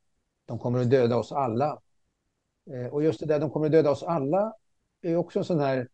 [0.45, 1.81] De kommer att döda oss alla.
[2.71, 4.53] Eh, och just det där, de kommer att döda oss alla,
[5.01, 5.87] är också en sån här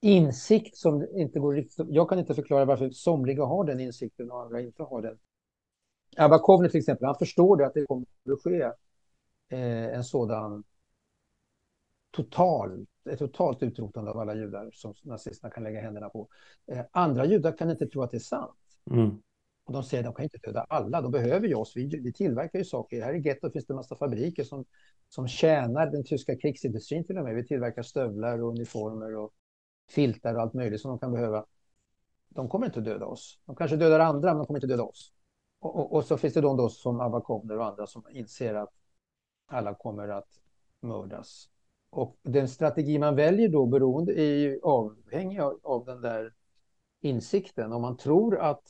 [0.00, 1.86] insikt som inte går riktigt...
[1.88, 5.18] Jag kan inte förklara varför somliga har den insikten och andra inte har den.
[6.16, 8.62] Abba Kovner till exempel, han förstår det att det kommer att ske
[9.48, 10.64] eh, en sådan
[12.14, 16.28] total, ett totalt utrotande av alla judar som nazisterna kan lägga händerna på.
[16.66, 18.58] Eh, andra judar kan inte tro att det är sant.
[18.90, 19.22] Mm.
[19.64, 22.12] Och de säger att de kan inte döda alla, de behöver ju oss, vi, vi
[22.12, 23.02] tillverkar ju saker.
[23.02, 24.64] Här i gettot finns det en massa fabriker som,
[25.08, 27.34] som tjänar den tyska krigsindustrin till och med.
[27.34, 29.32] Vi tillverkar stövlar och uniformer och
[29.90, 31.46] filtar och allt möjligt som de kan behöva.
[32.28, 33.40] De kommer inte att döda oss.
[33.46, 35.12] De kanske dödar andra, men de kommer inte att döda oss.
[35.60, 38.54] Och, och, och så finns det de då som Abba Kovner och andra som inser
[38.54, 38.72] att
[39.46, 40.28] alla kommer att
[40.80, 41.48] mördas.
[41.94, 46.32] Och den strategi man väljer då beroende är ju avhängig av, av den där
[47.00, 47.72] insikten.
[47.72, 48.62] Om man tror att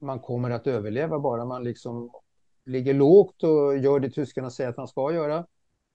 [0.00, 2.10] man kommer att överleva bara man liksom
[2.64, 5.46] ligger lågt och gör det tyskarna säger att man ska göra,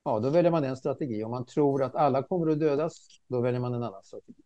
[0.04, 1.24] ja, då väljer man en strategi.
[1.24, 4.44] Om man tror att alla kommer att dödas, då väljer man en annan strategi.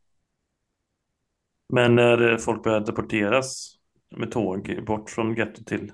[1.69, 3.77] Men när folk börjar deporteras
[4.09, 5.91] med tåg bort från getto till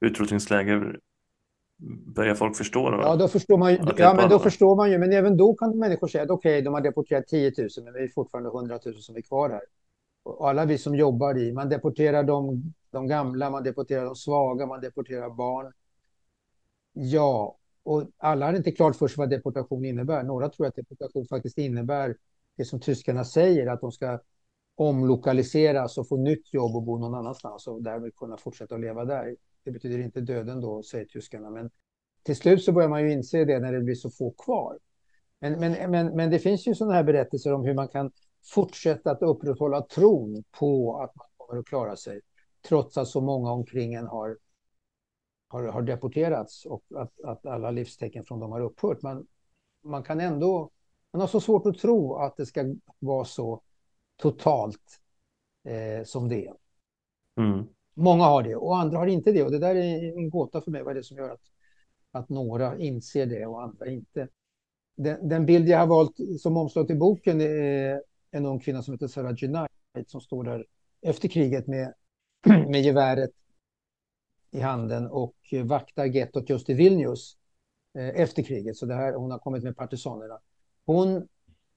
[0.00, 1.00] utrotningsläger,
[2.14, 2.96] börjar folk förstå då?
[2.96, 3.78] Ja, då förstår man ju.
[3.96, 4.98] Ja, men då förstår man ju.
[4.98, 7.92] Men även då kan människor säga att okej, okay, de har deporterat 10 000, men
[7.92, 9.62] det är fortfarande 100 000 som är kvar här.
[10.22, 14.66] Och alla vi som jobbar i, man deporterar de, de gamla, man deporterar de svaga,
[14.66, 15.72] man deporterar barn.
[16.92, 20.22] Ja, och alla har inte klart för sig vad deportation innebär.
[20.22, 22.16] Några tror att deportation faktiskt innebär
[22.56, 24.18] det som tyskarna säger, att de ska
[24.74, 29.04] omlokaliseras och få nytt jobb och bo någon annanstans och därmed kunna fortsätta att leva
[29.04, 29.36] där.
[29.68, 31.50] Det betyder inte döden då, säger tyskarna.
[31.50, 31.70] Men
[32.22, 34.78] till slut så börjar man ju inse det när det blir så få kvar.
[35.40, 38.10] Men, men, men, men det finns ju sådana här berättelser om hur man kan
[38.54, 42.20] fortsätta att upprätthålla tron på att man kommer att klara sig
[42.68, 44.38] trots att så många omkring en har,
[45.48, 49.02] har, har deporterats och att, att alla livstecken från dem har upphört.
[49.02, 49.26] Man,
[49.84, 50.70] man kan ändå...
[51.12, 53.62] Man har så svårt att tro att det ska vara så
[54.16, 55.00] totalt
[55.64, 56.54] eh, som det är.
[57.36, 57.66] Mm.
[57.98, 59.42] Många har det och andra har inte det.
[59.42, 60.82] Och det där är en gåta för mig.
[60.82, 61.50] Vad är det som gör att,
[62.12, 64.28] att några inser det och andra inte?
[64.96, 68.94] Den, den bild jag har valt som omslag till boken är en ung kvinna som
[68.94, 70.66] heter Sarah Knight som står där
[71.02, 71.94] efter kriget med,
[72.68, 73.30] med geväret
[74.50, 75.34] i handen och
[75.64, 77.36] vaktar gettot just i Vilnius
[77.98, 78.76] eh, efter kriget.
[78.76, 80.38] Så det här, hon har kommit med partisanerna.
[80.86, 81.28] Hon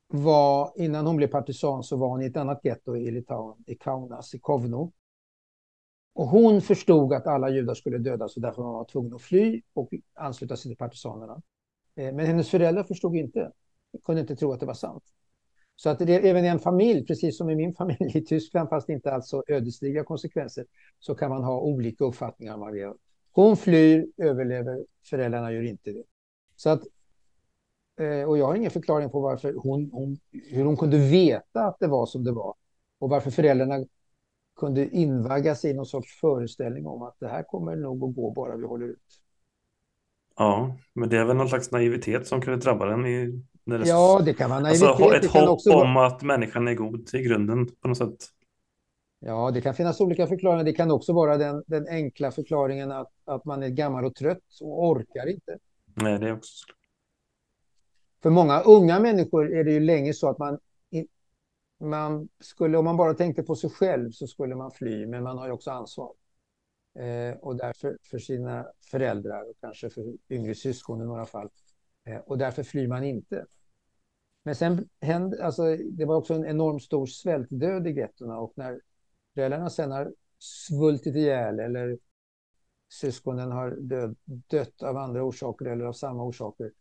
[0.07, 3.75] var, innan hon blev partisan så var hon i ett annat getto i Litauen, i
[3.75, 4.91] Kaunas, i Kovno.
[6.13, 9.61] Och hon förstod att alla judar skulle dödas och därför var hon tvungen att fly
[9.73, 11.41] och ansluta sig till partisanerna.
[11.95, 13.51] Eh, men hennes föräldrar förstod inte,
[14.03, 15.03] kunde inte tro att det var sant.
[15.75, 18.89] Så att det, även i en familj, precis som i min familj i Tyskland, fast
[18.89, 20.65] inte alltså ödesdigra konsekvenser,
[20.99, 22.93] så kan man ha olika uppfattningar om vad det är.
[23.31, 26.03] Hon flyr, överlever, föräldrarna gör inte det.
[26.55, 26.81] Så att,
[27.99, 31.79] eh, och jag har ingen förklaring på varför hon, hon, hur hon kunde veta att
[31.79, 32.55] det var som det var.
[32.99, 33.85] Och varför föräldrarna
[34.61, 38.57] kunde invaggas i någon sorts föreställning om att det här kommer nog att gå bara
[38.57, 39.21] vi håller ut.
[40.37, 44.21] Ja, men det är väl någon slags naivitet som kunde drabba den i det ja,
[44.25, 44.87] det kan vara naivitet.
[44.87, 48.25] Alltså, ett hopp också om att människan är god i grunden på något sätt.
[49.19, 50.63] Ja, det kan finnas olika förklaringar.
[50.63, 54.61] Det kan också vara den, den enkla förklaringen att, att man är gammal och trött
[54.61, 55.57] och orkar inte.
[55.93, 56.65] Nej, det är också
[58.23, 60.59] För många unga människor är det ju länge så att man,
[61.81, 65.37] man skulle, om man bara tänkte på sig själv så skulle man fly, men man
[65.37, 66.13] har ju också ansvar.
[66.99, 71.49] Eh, och därför för sina föräldrar och kanske för yngre syskon i några fall.
[72.05, 73.45] Eh, och därför flyr man inte.
[74.43, 78.81] Men sen hände, alltså, det var också en enormt stor svältdöd i gettona och när
[79.33, 81.97] föräldrarna sen har svultit ihjäl eller
[82.89, 86.71] syskonen har död, dött av andra orsaker eller av samma orsaker,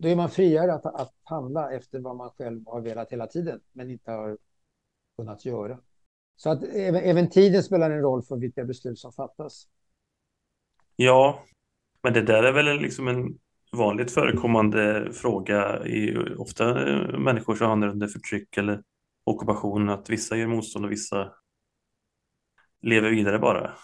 [0.00, 3.60] då är man friare att, att handla efter vad man själv har velat hela tiden,
[3.72, 4.38] men inte har
[5.18, 5.78] kunnat göra.
[6.36, 9.68] Så att även, även tiden spelar en roll för vilka beslut som fattas.
[10.96, 11.44] Ja,
[12.02, 13.38] men det där är väl liksom en
[13.72, 16.74] vanligt förekommande fråga i ofta
[17.18, 18.82] människor som hamnar under förtryck eller
[19.24, 21.32] ockupation att vissa gör motstånd och vissa
[22.82, 23.74] lever vidare bara.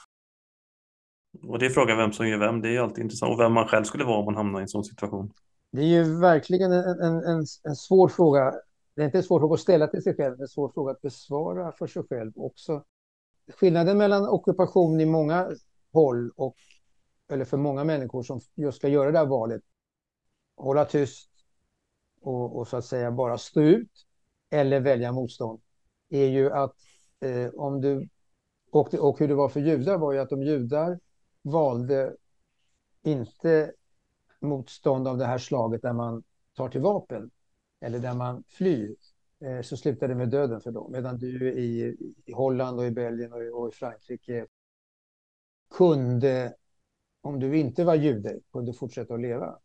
[1.42, 3.32] Och det är frågan vem som gör vem, det är alltid intressant.
[3.32, 5.32] Och vem man själv skulle vara om man hamnar i en sån situation.
[5.76, 8.54] Det är ju verkligen en, en, en, en svår fråga.
[8.94, 10.68] Det är inte en svår fråga att ställa till sig själv, det är en svår
[10.68, 12.84] fråga att besvara för sig själv också.
[13.52, 15.50] Skillnaden mellan ockupation i många
[15.92, 16.56] håll och
[17.28, 19.62] eller för många människor som just ska göra det här valet,
[20.56, 21.30] hålla tyst
[22.20, 24.06] och, och så att säga bara stå ut
[24.50, 25.60] eller välja motstånd,
[26.08, 26.76] är ju att
[27.20, 28.08] eh, om du...
[28.70, 31.00] Och, och hur det var för judar var ju att om judar
[31.42, 32.16] valde
[33.02, 33.72] inte
[34.46, 36.22] motstånd av det här slaget där man
[36.54, 37.30] tar till vapen
[37.80, 38.96] eller där man flyr
[39.40, 40.92] eh, så slutar det med döden för dem.
[40.92, 44.46] Medan du i, i Holland och i Belgien och i, och i Frankrike
[45.70, 46.54] kunde,
[47.20, 49.58] om du inte var jude, kunde fortsätta att leva.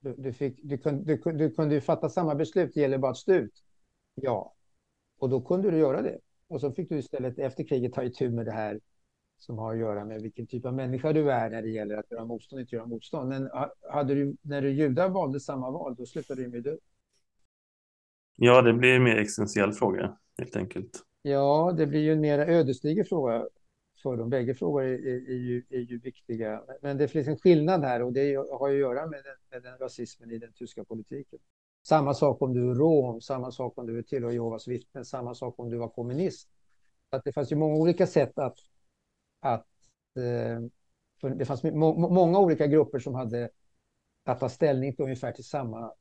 [0.00, 3.10] Du, du, fick, du, kunde, du, du kunde ju fatta samma beslut, det gäller bara
[3.10, 3.62] att stå ut.
[4.14, 4.54] Ja,
[5.18, 6.18] och då kunde du göra det.
[6.48, 8.80] Och så fick du istället efter kriget ta itu med det här
[9.38, 12.10] som har att göra med vilken typ av människa du är när det gäller att
[12.10, 13.28] göra motstånd, inte göra motstånd.
[13.28, 13.50] Men
[13.90, 16.78] hade du, när du judar valde samma val, då slutade du med död.
[18.36, 21.02] Ja, det blir en mer existentiell fråga, helt enkelt.
[21.22, 23.48] Ja, det blir ju en mer ödesdiger fråga
[24.02, 24.30] för dem.
[24.30, 26.62] Bägge frågor är, är, är, ju, är ju viktiga.
[26.82, 29.78] Men det finns en skillnad här och det har att göra med den, med den
[29.78, 31.38] rasismen i den tyska politiken.
[31.86, 35.54] Samma sak om du är rom, samma sak om du tillhör Jehovas vittnen, samma sak
[35.58, 36.48] om du var kommunist.
[37.10, 38.58] Att det fanns ju många olika sätt att
[39.40, 39.66] att
[40.16, 40.60] eh,
[41.34, 43.50] det fanns må, många olika grupper som hade
[44.24, 45.92] att ta ställning till ungefär till samma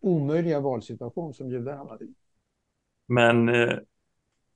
[0.00, 2.14] omöjliga valsituation som judar hamnade i.
[3.08, 3.78] Men eh,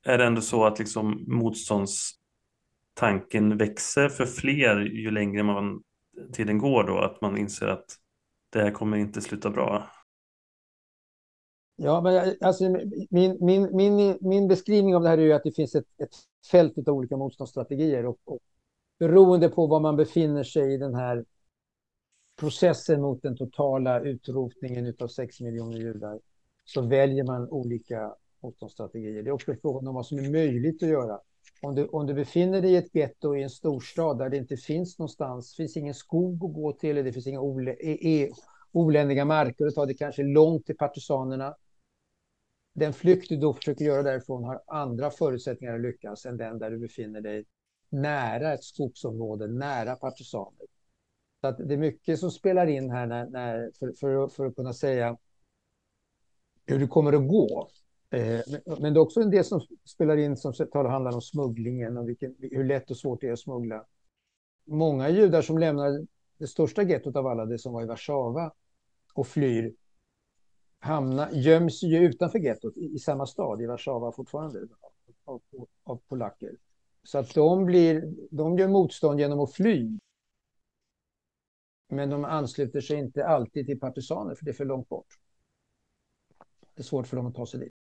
[0.05, 5.83] är det ändå så att liksom motståndstanken växer för fler ju längre man,
[6.33, 6.97] tiden går då?
[6.97, 7.95] Att man inser att
[8.49, 9.87] det här kommer inte sluta bra?
[11.81, 12.63] Ja, men eh, alltså,
[13.09, 16.15] min, min, min, min beskrivning av det här är ju att det finns ett, ett
[16.51, 18.39] fält av olika motståndsstrategier och, och
[18.99, 21.25] beroende på var man befinner sig i den här
[22.39, 26.19] processen mot den totala utrotningen av sex miljoner judar
[26.65, 29.23] så väljer man olika motståndsstrategier.
[29.23, 31.19] Det är också frågan om vad som är möjligt att göra.
[31.61, 34.57] Om du, om du befinner dig i ett getto i en storstad där det inte
[34.57, 38.29] finns någonstans, finns ingen skog att gå till, det finns inga olä, e, e,
[38.71, 41.55] oländiga marker att ta, det kanske är långt till partisanerna.
[42.79, 46.71] Den flykt du då försöker göra därifrån har andra förutsättningar att lyckas än den där
[46.71, 47.45] du befinner dig
[47.89, 50.65] nära ett skogsområde, nära partisaner.
[51.41, 54.55] Så att det är mycket som spelar in här när, när för, för, för, att
[54.55, 55.17] kunna säga
[56.65, 57.69] hur det kommer att gå.
[58.09, 58.39] Eh,
[58.79, 62.35] men det är också en del som spelar in som handlar om smugglingen och vilken,
[62.39, 63.85] hur lätt och svårt det är att smuggla.
[64.65, 66.05] Många judar som lämnar
[66.37, 68.53] det största gettot av alla, det som var i Warszawa,
[69.13, 69.73] och flyr,
[70.79, 74.67] hamnar, göms ju utanför gettot i, i samma stad, i Warszawa fortfarande,
[75.25, 75.41] av,
[75.83, 76.55] av polacker.
[77.03, 79.99] Så att de, blir, de gör motstånd genom att fly
[81.89, 85.07] men de ansluter sig inte alltid till partisaner för det är för långt bort.
[86.75, 87.73] Det är svårt för dem att ta sig dit.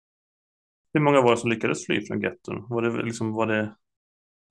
[0.92, 2.66] Hur många var det som lyckades fly från getton?
[2.68, 3.74] Var det, liksom, var, det,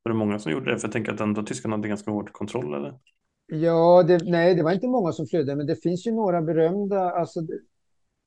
[0.04, 0.80] var det många som gjorde det?
[0.80, 3.00] För jag tänker att ändå tyskarna hade ganska hård kontroll, eller?
[3.46, 7.12] Ja, det, nej, det var inte många som flydde, men det finns ju några berömda.
[7.12, 7.40] Alltså,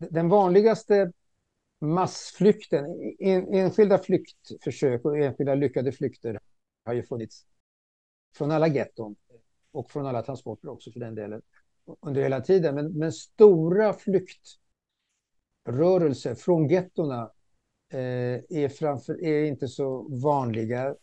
[0.09, 1.13] den vanligaste
[1.81, 6.41] massflykten, en, enskilda flyktförsök och enskilda lyckade flykter
[6.85, 7.47] har ju funnits
[8.35, 9.17] från alla getton
[9.73, 11.43] och från alla transporter också för den delen
[12.01, 12.75] under hela tiden.
[12.75, 17.31] Men, men stora flyktrörelser från gettona
[17.89, 17.99] eh,
[18.49, 20.95] är, framför, är inte så vanliga.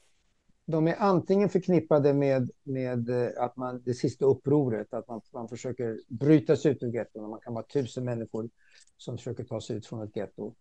[0.69, 5.47] De är antingen förknippade med, med eh, att man, det sista upproret, att man, man
[5.47, 7.29] försöker bryta sig ut ur getton.
[7.29, 8.49] Man kan vara tusen människor
[8.97, 10.55] som försöker ta sig ut från ett getto.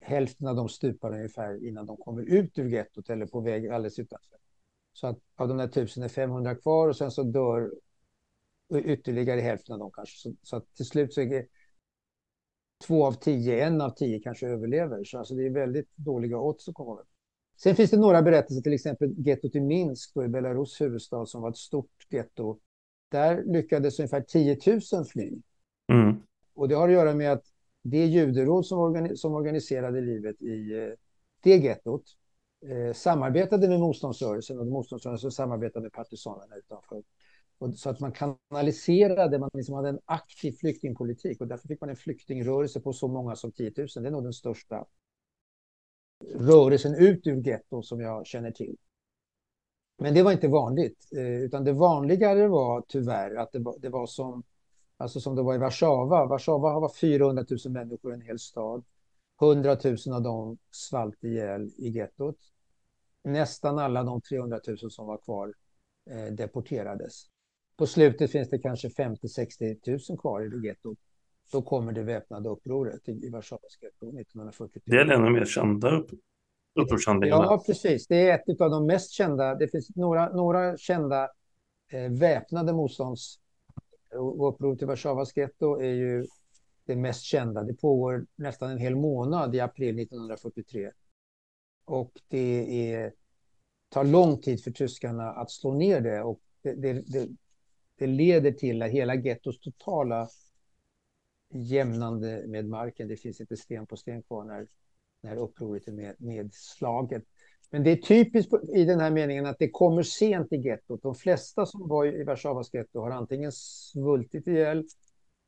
[0.00, 3.98] Hälften av dem stupar ungefär innan de kommer ut ur gettot eller på väg alldeles
[3.98, 4.38] utanför.
[4.92, 7.72] Så att av de där tusen är 500 kvar och sen så dör
[8.74, 10.16] ytterligare hälften av dem kanske.
[10.16, 11.46] Så, så att till slut så är det
[12.86, 15.04] två av tio, en av tio kanske överlever.
[15.04, 17.08] Så alltså det är väldigt dåliga odds att komma upp.
[17.56, 21.42] Sen finns det några berättelser, till exempel gettot i Minsk då i Belarus huvudstad som
[21.42, 22.58] var ett stort getto.
[23.10, 24.58] Där lyckades ungefär 10
[24.92, 25.32] 000 fly.
[25.92, 26.16] Mm.
[26.54, 27.44] Och det har att göra med att
[27.82, 30.88] det juderåd som, organi som organiserade livet i eh,
[31.42, 32.02] det gettot
[32.66, 37.02] eh, samarbetade med motståndsrörelsen och motståndsrörelsen samarbetade med partisanerna utanför.
[37.58, 41.90] Och så att man kanaliserade, man liksom hade en aktiv flyktingpolitik och därför fick man
[41.90, 43.86] en flyktingrörelse på så många som 10 000.
[43.94, 44.84] Det är nog den största
[46.34, 48.76] rörelsen ut ur getton som jag känner till.
[49.98, 53.88] Men det var inte vanligt, eh, utan det vanligare var tyvärr att det var, det
[53.88, 54.42] var som,
[54.96, 56.26] alltså som det var i Warszawa.
[56.26, 58.84] Warszawa var 400 000 människor i en hel stad.
[59.40, 62.36] 100 000 av dem svalt ihjäl i gettot
[63.24, 65.54] nästan alla de 300 000 som var kvar
[66.10, 67.26] eh, deporterades.
[67.76, 70.98] På slutet finns det kanske 50-60 000 kvar i gettot.
[71.52, 74.80] Då kommer det väpnade upproret i Warszawas getto 1943.
[74.84, 76.10] Det är en av de mer kända upp,
[76.80, 77.44] upprorshandlingarna.
[77.44, 78.06] Ja, precis.
[78.06, 79.54] Det är ett av de mest kända.
[79.54, 81.28] Det finns några, några kända
[81.92, 83.38] eh, väpnade motstånds
[84.14, 86.26] och upproret till Warszawas getto är ju
[86.86, 87.62] det mest kända.
[87.62, 90.90] Det pågår nästan en hel månad i april 1943.
[91.84, 93.12] Och det är,
[93.88, 97.28] tar lång tid för tyskarna att slå ner det och det, det, det,
[97.98, 100.28] det leder till att hela gettos totala
[101.54, 103.08] jämnande med marken.
[103.08, 104.66] Det finns inte sten på sten kvar när,
[105.22, 107.24] när upproret är med, nedslaget.
[107.70, 111.02] Men det är typiskt i den här meningen att det kommer sent i gettot.
[111.02, 114.84] De flesta som var i Warszawas getto har antingen svultit ihjäl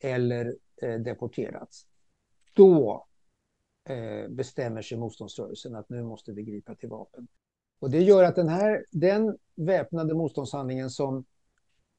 [0.03, 1.87] eller eh, deporterats.
[2.53, 3.07] Då
[3.89, 7.29] eh, bestämmer sig motståndsrörelsen att nu måste vi gripa till vapen.
[7.79, 11.25] Och det gör att den här, den väpnade motståndshandlingen som,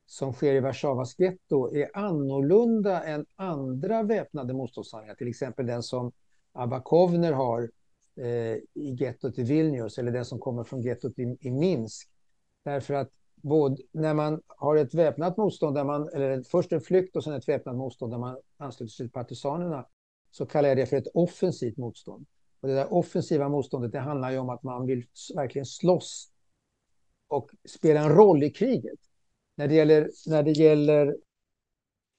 [0.08, 6.12] som sker i Warszawas getto är annorlunda än andra väpnade motståndshandlingar, till exempel den som
[6.54, 7.72] Abakovner har
[8.16, 12.10] eh, i gettot i Vilnius eller den som kommer från gettot i, i Minsk.
[12.64, 17.16] Därför att både, när man har ett väpnat motstånd, där man, eller först en flykt
[17.16, 19.86] och sen ett väpnat motstånd där man ansluter sig till partisanerna,
[20.32, 22.26] så kallar jag det för ett offensivt motstånd.
[22.62, 25.06] Och det där offensiva motståndet, det handlar ju om att man vill
[25.36, 26.32] verkligen slåss
[27.28, 29.00] och spela en roll i kriget.
[29.58, 31.18] När det gäller, när det gäller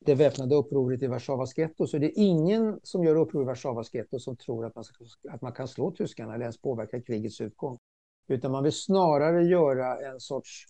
[0.05, 3.95] det väpnade upproret i Warszawas getto så är det ingen som gör uppror i Warszawas
[3.95, 7.41] getto som tror att man, ska, att man kan slå tyskarna eller ens påverka krigets
[7.41, 7.79] utgång.
[8.29, 10.67] Utan man vill snarare göra en sorts,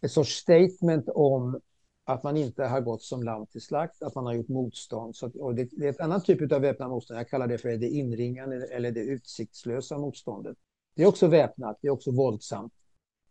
[0.00, 1.60] ett sorts statement om
[2.04, 5.16] att man inte har gått som land till slakt, att man har gjort motstånd.
[5.16, 7.20] Så att, och det, det, är ett annat typ av väpnat motstånd.
[7.20, 10.56] Jag kallar det för det inringande eller det utsiktslösa motståndet.
[10.94, 12.72] Det är också väpnat, det är också våldsamt.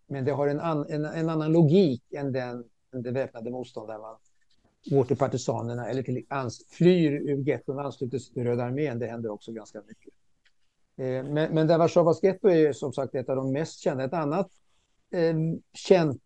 [0.08, 3.90] Men det har en, an, en, en annan logik än, den, än det väpnade motstånd
[3.90, 4.16] där man
[4.86, 9.00] går till partisanerna eller till, ans, flyr ur getton och ansluter sig till Röda armén.
[9.00, 10.14] Det händer också ganska mycket.
[10.98, 14.04] Eh, men, men där Warszawas getto är som sagt ett av de mest kända.
[14.04, 14.52] Ett annat
[15.12, 15.36] eh,
[15.74, 16.24] känt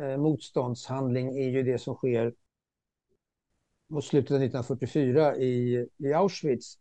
[0.00, 2.34] eh, motståndshandling är ju det som sker
[3.88, 6.78] mot slutet av 1944 i, i Auschwitz.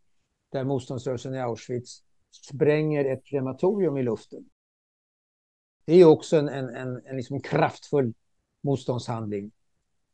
[0.49, 4.45] Där motståndsrörelsen i Auschwitz spränger ett krematorium i luften.
[5.85, 8.13] Det är också en, en, en, en liksom kraftfull
[8.63, 9.51] motståndshandling.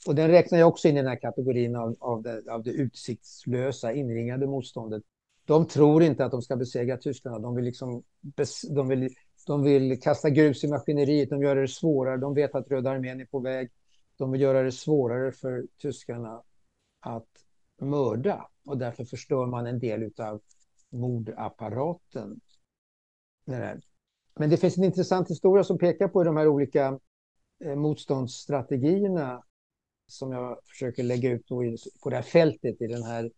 [0.07, 2.72] Och den räknar jag också in i den här kategorin av, av, det, av det
[2.72, 5.03] utsiktslösa, inringade motståndet.
[5.45, 7.39] De tror inte att de ska besegra tyskarna.
[7.39, 8.03] De vill, liksom
[8.70, 9.09] de vill,
[9.47, 11.30] de vill kasta grus i maskineriet.
[11.30, 12.18] De gör det svårare.
[12.18, 13.70] De vet att Röda armén är på väg.
[14.18, 16.43] De vill göra det svårare för tyskarna
[16.99, 17.28] att
[17.82, 18.49] mörda.
[18.65, 20.41] Och därför förstör man en del av
[20.89, 22.39] mordapparaten.
[24.39, 26.99] Men det finns en intressant historia som pekar på de här olika
[27.63, 29.43] eh, motståndsstrategierna
[30.07, 31.47] som jag försöker lägga ut
[32.03, 33.31] på det här fältet i den här,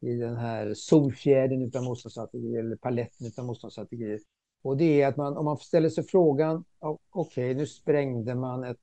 [0.00, 4.20] i den här solfjädern utan motståndsstrategier eller paletten utan motståndsstrategier.
[4.62, 8.64] Och det är att man, om man ställer sig frågan, okej, okay, nu sprängde man
[8.64, 8.80] ett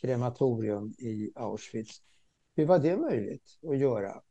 [0.00, 2.02] krematorium i Auschwitz.
[2.54, 4.22] Hur var det möjligt att göra?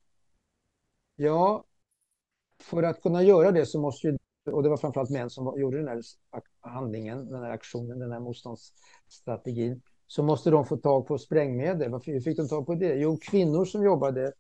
[1.15, 1.63] Ja,
[2.59, 5.77] för att kunna göra det så måste ju, och det var framförallt män som gjorde
[5.77, 6.01] den här
[6.61, 11.93] handlingen, den här aktionen, den här motståndsstrategin så måste de få tag på sprängmedel.
[12.05, 12.95] Hur fick de tag på det?
[12.95, 14.33] Jo, kvinnor som jobbade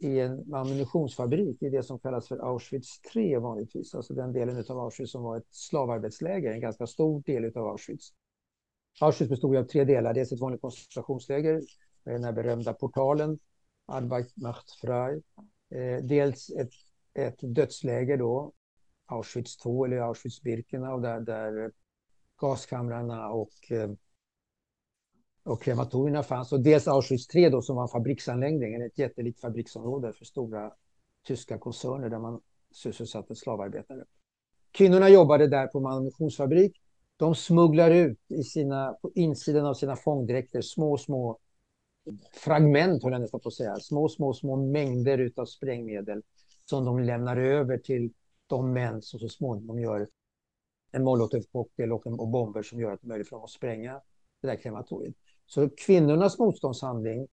[0.00, 4.78] i en ammunitionsfabrik i det som kallas för Auschwitz 3 vanligtvis, alltså den delen av
[4.78, 8.12] Auschwitz som var ett slavarbetsläger, en ganska stor del av Auschwitz.
[9.00, 13.38] Auschwitz bestod av tre delar, dels ett vanligt koncentrationsläger, eh, den här berömda portalen,
[13.86, 15.22] Arbeit macht frei,
[15.70, 16.72] eh, dels ett,
[17.14, 18.52] ett dödsläger då,
[19.08, 21.72] Auschwitz 2 eller Auschwitz-Birkenau, där, där
[22.36, 23.90] gaskamrarna och eh,
[25.48, 26.52] och krematorierna fanns.
[26.52, 30.72] Och dels Auschwitz 3 då, som var en fabriksanläggning, ett jättelikt fabriksområde för stora
[31.26, 32.40] tyska koncerner där man
[32.72, 34.04] sysselsatte slavarbetare.
[34.70, 36.80] Kvinnorna jobbade där på en ammunitionsfabrik.
[37.16, 41.38] De smugglar ut i sina, på insidan av sina fångdräkter små, små
[42.32, 43.76] fragment, höll jag nästan på att säga.
[43.76, 46.22] Små, små, små mängder av sprängmedel
[46.64, 48.12] som de lämnar över till
[48.48, 50.08] de män som så småningom gör
[50.92, 54.00] en molotovcocktail och, och bomber som gör att det är möjligt för dem att spränga
[54.40, 55.14] det där krematoriet.
[55.46, 57.28] Så kvinnornas motståndshandling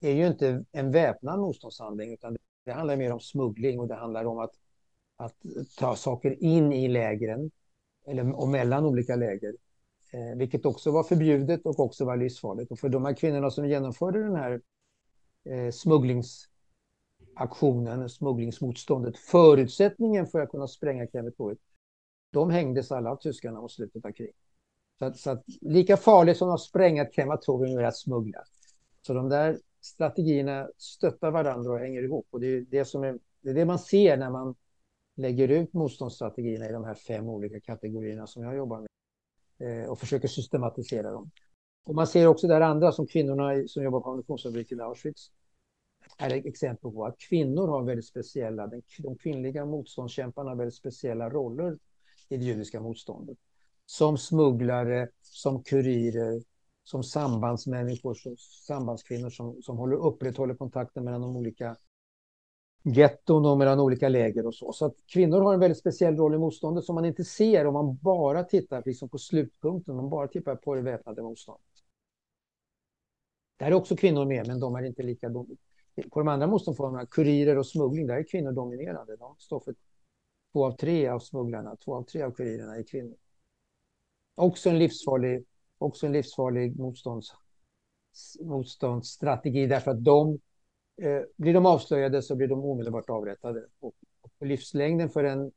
[0.00, 4.24] är ju inte en väpnad motståndshandling utan det handlar mer om smuggling och det handlar
[4.24, 4.54] om att,
[5.16, 5.36] att
[5.78, 7.50] ta saker in i lägren
[8.06, 9.54] eller och mellan olika läger.
[10.12, 12.72] Eh, vilket också var förbjudet och också var livsfarligt.
[12.72, 14.60] Och för de här kvinnorna som genomförde den här
[15.44, 15.70] eh,
[17.38, 21.58] aktionen, smugglingsmotståndet, förutsättningen för att kunna spränga krematoriet,
[22.32, 24.36] de hängdes alla av tyskarna mot slutet av kriget.
[24.98, 28.44] Så att, så att, lika farligt som att spränga ett krematorium är att smuggla.
[29.02, 32.26] Så de där strategierna stöttar varandra och hänger ihop.
[32.30, 34.54] Och det är det, som är, det är det man ser när man
[35.16, 39.98] lägger ut motståndsstrategierna i de här fem olika kategorierna som jag jobbar med eh, och
[39.98, 41.30] försöker systematisera dem.
[41.84, 45.30] Och man ser också där andra som kvinnorna som jobbar på ammunitionsfabriken i Auschwitz
[46.16, 51.30] är ett exempel på att kvinnor har väldigt speciella, de kvinnliga motståndskämparna har väldigt speciella
[51.30, 51.78] roller
[52.28, 53.38] i det judiska motståndet.
[53.86, 56.42] Som smugglare, som kurirer,
[56.84, 58.36] som sambandsmänniskor, som
[58.66, 61.76] sambandskvinnor som, som håller, upprätthåller kontakten mellan de olika
[62.82, 64.72] getton och mellan olika läger och så.
[64.72, 67.74] Så att kvinnor har en väldigt speciell roll i motståndet som man inte ser om
[67.74, 71.62] man bara tittar liksom på slutpunkten, om man bara tittar på det väpnade motståndet.
[73.56, 75.28] Där är också kvinnor med, men de är inte lika
[76.10, 79.16] på de andra motståndsformerna, kurirer och smuggling, där är kvinnor dominerande.
[79.16, 79.74] De står för
[80.52, 83.16] två av tre av smugglarna, två av tre av kurirerna är kvinnor.
[84.34, 85.44] Också en livsfarlig,
[85.78, 87.32] också en livsfarlig motstånds,
[88.40, 90.38] motståndsstrategi därför att de
[91.02, 93.66] Eh, blir de avslöjade så blir de omedelbart avrättade.
[93.80, 95.52] Och, och livslängden för en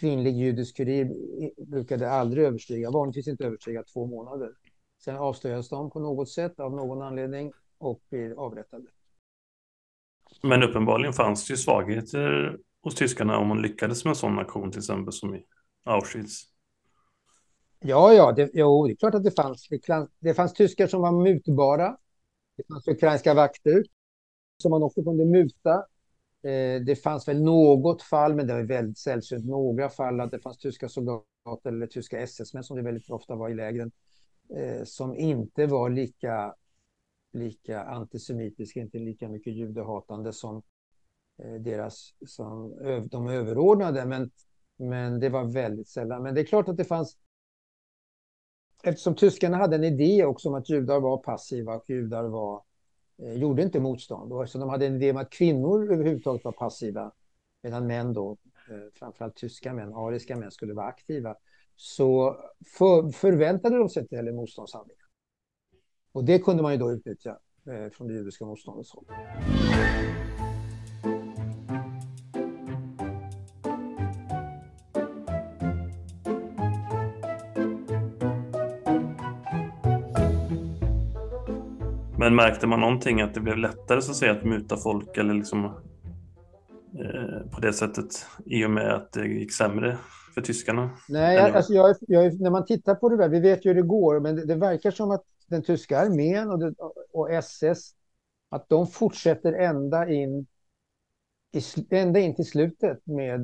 [0.00, 1.10] kvinnlig judisk kurir
[1.66, 4.50] brukade aldrig överstiga, vanligtvis inte överstiga två månader.
[5.04, 8.86] Sen avslöjas de på något sätt av någon anledning och blir avrättade.
[10.42, 14.70] Men uppenbarligen fanns det ju svagheter hos tyskarna om man lyckades med en sån aktion
[14.70, 15.42] till exempel som i
[15.84, 16.42] Auschwitz.
[17.80, 19.68] Ja, ja, det, jo, det är klart att det fanns.
[20.20, 21.96] Det, fanns tyskar som var mutbara.
[22.56, 23.84] Det fanns ukrainska vakter
[24.62, 25.74] som man också kunde muta.
[26.42, 30.38] Eh, det fanns väl något fall, men det var väldigt sällsynt, några fall att det
[30.38, 31.24] fanns tyska soldater
[31.64, 33.92] eller tyska SS-män som det väldigt ofta var i lägren,
[34.56, 36.54] eh, som inte var lika,
[37.32, 40.62] lika antisemitiska, inte lika mycket judehatande som
[41.42, 42.76] eh, deras, som
[43.10, 44.04] de överordnade.
[44.06, 44.30] Men,
[44.76, 46.22] men det var väldigt sällan.
[46.22, 47.16] Men det är klart att det fanns
[48.82, 52.62] Eftersom tyskarna hade en idé också om att judar var passiva och judar var
[53.22, 54.32] Eh, gjorde inte motstånd.
[54.32, 57.12] Och eftersom de hade en idé om att kvinnor överhuvudtaget var passiva,
[57.62, 58.36] medan män då,
[58.70, 61.36] eh, framförallt tyska män, ariska män, skulle vara aktiva,
[61.76, 62.36] så
[62.78, 64.96] för, förväntade de sig inte heller motståndshandling.
[66.12, 69.04] Och det kunde man ju då utnyttja eh, från det judiska motståndets håll.
[82.18, 85.34] Men märkte man någonting att det blev lättare så att säga att muta folk eller
[85.34, 89.98] liksom eh, på det sättet i och med att det gick sämre
[90.34, 90.90] för tyskarna?
[91.08, 93.88] Nej, alltså jag, jag, när man tittar på det där, vi vet ju hur det
[93.88, 96.74] går, men det, det verkar som att den tyska armén och, det,
[97.12, 97.94] och SS,
[98.48, 100.46] att de fortsätter ända in,
[101.52, 101.60] i,
[101.90, 103.40] ända in till slutet med,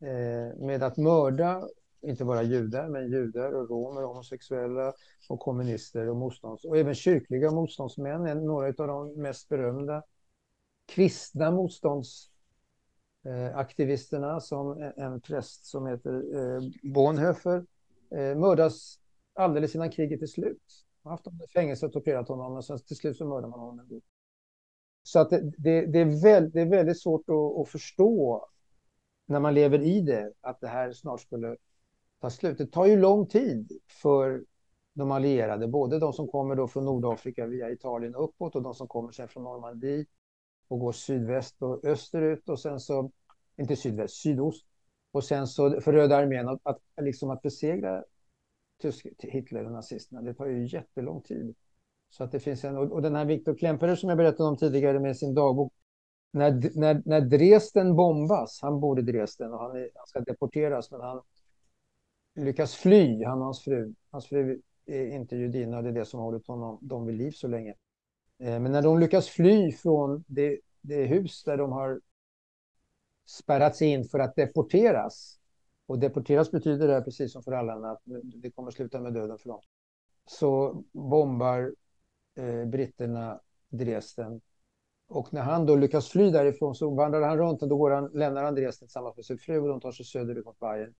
[0.00, 1.68] eh, med att mörda
[2.02, 4.92] inte bara judar, men judar och romer, homosexuella
[5.28, 6.64] och kommunister och motstånds...
[6.64, 10.02] Och även kyrkliga motståndsmän, några av de mest berömda
[10.86, 11.50] kristna
[13.24, 16.62] Eh, aktivisterna, som en präst som heter eh,
[16.94, 17.64] Bonhoeffer,
[18.10, 18.98] eh, mördas
[19.34, 20.84] alldeles innan kriget är slut.
[21.02, 23.48] Man har haft honom i fängelse och torterat honom, och sen till slut så mördar
[23.48, 24.00] man honom.
[25.02, 28.46] Så att det, det, det, är, väl, det är väldigt svårt att, att förstå
[29.26, 31.56] när man lever i det, att det här snart skulle
[32.20, 32.58] ta slut.
[32.58, 34.44] Det tar ju lång tid för
[34.92, 38.88] de allierade, både de som kommer då från Nordafrika via Italien uppåt och de som
[38.88, 40.06] kommer sen från Normandie
[40.68, 43.10] och går sydväst och österut och sen så,
[43.56, 44.66] inte sydväst, sydost.
[45.12, 48.04] Och sen så för Röda armén att, att, liksom att besegra
[48.82, 51.54] tysk, Hitler och nazisterna, det tar ju jättelång tid.
[52.10, 55.00] Så att det finns en, och den här Viktor Klemperer som jag berättade om tidigare
[55.00, 55.72] med sin dagbok,
[56.30, 60.90] när, när, när Dresden bombas, han bor i Dresden och han, är, han ska deporteras,
[60.90, 61.22] men han
[62.34, 63.94] lyckas fly, han och hans fru.
[64.10, 67.30] Hans fru är inte judinna, det är det som har hållit honom, dem vid liv
[67.30, 67.74] så länge.
[68.38, 72.00] Eh, men när de lyckas fly från det, det hus där de har
[73.26, 75.38] spärrats in för att deporteras,
[75.86, 79.48] och deporteras betyder det precis som för alla att det kommer sluta med döden för
[79.48, 79.60] dem,
[80.26, 81.74] så bombar
[82.36, 84.40] eh, britterna Dresden.
[85.08, 88.10] Och när han då lyckas fly därifrån så vandrar han runt och då går han,
[88.14, 90.94] lämnar han Dresden tillsammans med sin fru och de tar sig söderut mot Bayern.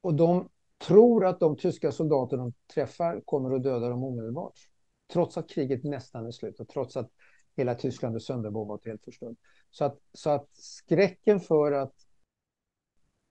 [0.00, 0.48] Och de
[0.86, 4.69] tror att de tyska soldater de träffar kommer att döda dem omedelbart.
[5.12, 7.10] Trots att kriget nästan är slut och trots att
[7.56, 9.36] hela Tyskland är sönderbombat och helt förstört.
[9.70, 11.94] Så att, så att skräcken för att,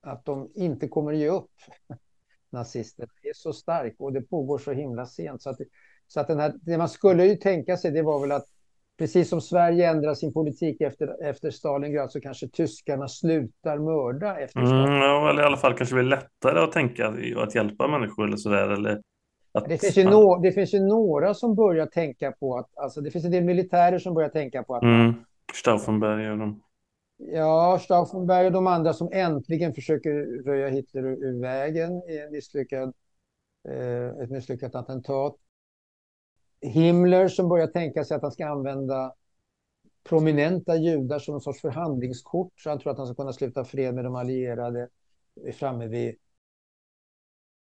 [0.01, 1.51] att de inte kommer att ge upp
[2.49, 5.41] nazisterna är så stark och det pågår så himla sent.
[5.41, 5.57] Så att,
[6.07, 8.45] så att den här, det man skulle ju tänka sig det var väl att
[8.97, 14.59] precis som Sverige ändrar sin politik efter, efter Stalingrad så kanske tyskarna slutar mörda efter
[14.59, 14.87] Stalingrad.
[14.87, 17.07] Mm, ja, eller i alla fall kanske det blir lättare att tänka
[17.37, 18.69] att hjälpa människor eller sådär.
[18.69, 19.01] Eller
[19.63, 23.01] att, det, finns ju no, det finns ju några som börjar tänka på att, alltså
[23.01, 25.13] det finns en del militärer som börjar tänka på att mm,
[25.53, 26.61] Stauffenberg och de.
[27.17, 32.31] Ja, Stauffenberg och de andra som äntligen försöker röja Hitler ur, ur vägen i en
[32.31, 32.93] misslyckad,
[33.69, 35.35] eh, ett misslyckat attentat.
[36.61, 39.13] Himmler som börjar tänka sig att han ska använda
[40.03, 42.53] prominenta judar som en sorts förhandlingskort.
[42.55, 44.87] Så han tror att han ska kunna sluta fred med de allierade.
[45.53, 46.15] Framme vid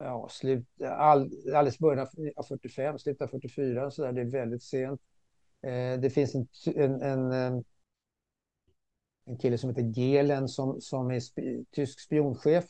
[0.03, 3.91] ja, slut, all, alldeles början av 45, slutet av 44.
[3.91, 4.11] Så där.
[4.11, 5.01] Det är väldigt sent.
[5.61, 7.61] Eh, det finns en, en, en, eh,
[9.25, 11.37] en kille som heter Gelen som, som är sp
[11.71, 12.65] tysk spionchef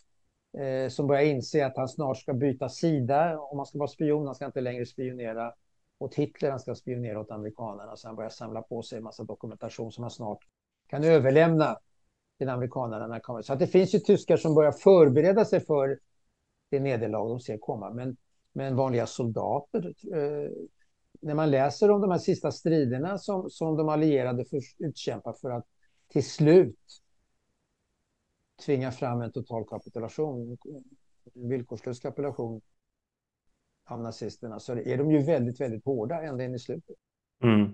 [0.58, 4.26] eh, som börjar inse att han snart ska byta sida om han ska vara spion.
[4.26, 5.54] Han ska inte längre spionera
[5.98, 7.96] åt Hitler, han ska spionera åt amerikanerna.
[7.96, 10.40] Så han börjar samla på sig en massa dokumentation som han snart
[10.88, 11.78] kan överlämna
[12.38, 13.42] till amerikanerna.
[13.44, 16.00] Så att det finns ju tyskar som börjar förbereda sig för
[16.72, 17.94] det nederlag de ser komma.
[17.94, 18.18] Men,
[18.54, 20.52] men vanliga soldater, eh,
[21.22, 25.50] när man läser om de här sista striderna som, som de allierade för, utkämpar för
[25.50, 25.66] att
[26.08, 27.02] till slut
[28.66, 30.58] tvinga fram en total kapitulation,
[31.34, 32.62] en villkorslös kapitulation
[33.86, 36.96] av nazisterna, så är de ju väldigt, väldigt hårda ända in i slutet.
[37.44, 37.74] Mm.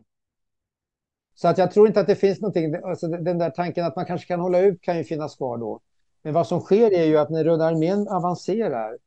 [1.33, 4.05] Så att jag tror inte att det finns någonting, alltså den där tanken att man
[4.05, 5.81] kanske kan hålla ut kan ju finnas kvar då.
[6.27, 8.97] Men vad som sker är ju att när Röda armén avancerar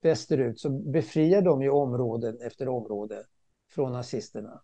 [0.00, 3.26] västerut så befriar de ju områden efter område
[3.70, 4.62] från nazisterna.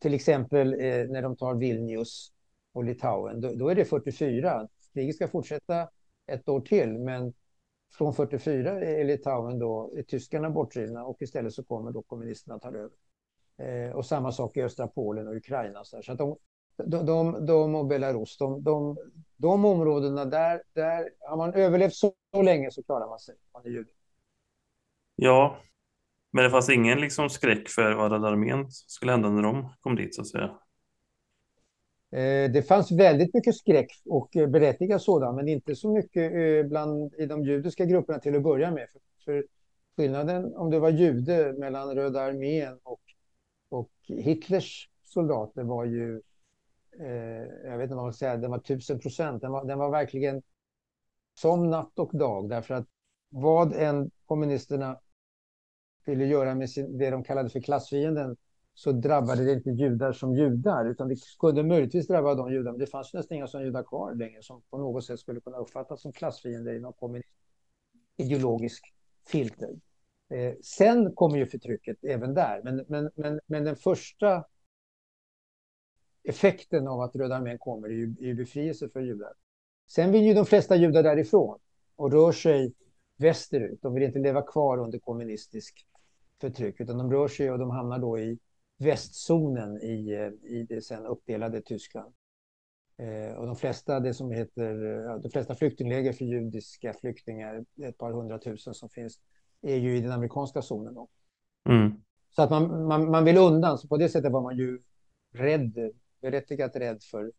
[0.00, 2.32] Till exempel eh, när de tar Vilnius
[2.72, 4.68] och Litauen, då, då, är det 44.
[4.94, 5.88] Kriget ska fortsätta
[6.26, 7.34] ett år till, men
[7.94, 12.68] från 44 är Litauen då, är tyskarna bortdrivna och istället så kommer då kommunisterna ta
[12.68, 12.90] över.
[13.56, 15.84] Eh, och samma sak i östra Polen och Ukraina.
[15.84, 16.36] Så, så att de,
[16.76, 18.96] de, de, de och Belarus, de, de,
[19.36, 23.34] de områdena där, där har man överlevt så, så länge så klarar man sig.
[23.54, 23.90] Man är jude.
[25.16, 25.56] Ja,
[26.32, 29.96] men det fanns ingen liksom skräck för vad Röda armén skulle hända när de kom
[29.96, 30.58] dit så att säga.
[32.12, 37.14] Eh, det fanns väldigt mycket skräck och berättigad sådan, men inte så mycket eh, bland,
[37.14, 38.88] i de judiska grupperna till att börja med.
[38.92, 39.46] För, för
[39.96, 43.00] skillnaden om det var jude mellan Röda armén och,
[43.68, 46.22] och Hitlers soldater var ju,
[47.00, 49.42] eh, jag vet inte vad man ska säga, den var tusen procent.
[49.42, 50.42] Den var, den var verkligen
[51.34, 52.86] som natt och dag, därför att
[53.28, 55.00] vad än kommunisterna
[56.04, 58.36] ville göra med sin, det de kallade för klassfienden
[58.74, 62.80] så drabbade det inte judar som judar, utan det kunde möjligtvis drabba de judar, men
[62.80, 66.02] det fanns nästan inga sådana judar kvar längre som på något sätt skulle kunna uppfattas
[66.02, 67.28] som klassfiender i någon kommunist
[68.16, 68.94] ideologisk
[69.26, 69.70] filter.
[70.30, 74.44] Eh, sen kommer ju förtrycket även där, men, men, men, men den första
[76.24, 79.32] effekten av att Röda armén kommer är ju, är ju befrielse för judar.
[79.88, 81.58] Sen vill ju de flesta judar därifrån
[81.96, 82.74] och rör sig
[83.16, 83.82] västerut.
[83.82, 85.86] De vill inte leva kvar under kommunistisk
[86.40, 88.38] förtryck, utan de rör sig och de hamnar då i
[88.78, 92.14] västzonen i, i det sen uppdelade Tyskland.
[92.96, 94.74] Eh, och de flesta, det som heter,
[95.18, 99.20] de flesta flyktingläger för judiska flyktingar, ett par hundratusen som finns,
[99.62, 100.94] är ju i den amerikanska zonen.
[100.94, 101.08] Då.
[101.68, 101.92] Mm.
[102.30, 104.80] Så att man, man, man vill undan, så på det sättet var man ju
[105.32, 105.92] rädd,
[106.22, 107.32] berättigat rädd för,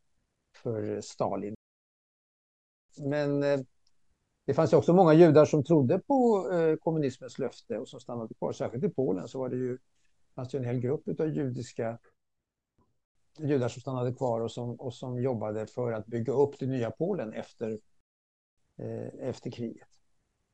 [0.56, 1.56] för Stalin.
[2.98, 3.60] Men eh,
[4.46, 8.54] det fanns också många judar som trodde på eh, kommunismens löfte och som stannade kvar.
[8.54, 9.78] Särskilt i Polen så var det ju,
[10.36, 12.00] fanns det en hel grupp av judiska
[13.40, 16.92] judar som stannade kvar och som, och som jobbade för att bygga upp det nya
[16.92, 17.80] Polen efter,
[18.78, 19.88] eh, efter kriget.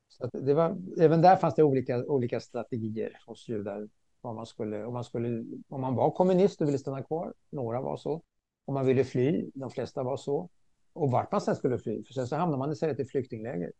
[0.08, 3.88] Så det var, även där fanns det olika, olika strategier hos judar.
[4.22, 7.80] Om man, skulle, om, man skulle, om man var kommunist och ville stanna kvar, några
[7.80, 8.22] var så.
[8.64, 10.50] Om man ville fly, de flesta var så
[10.92, 12.04] och vart man sen skulle fly.
[12.04, 13.72] För sen så hamnade man istället i flyktingläger.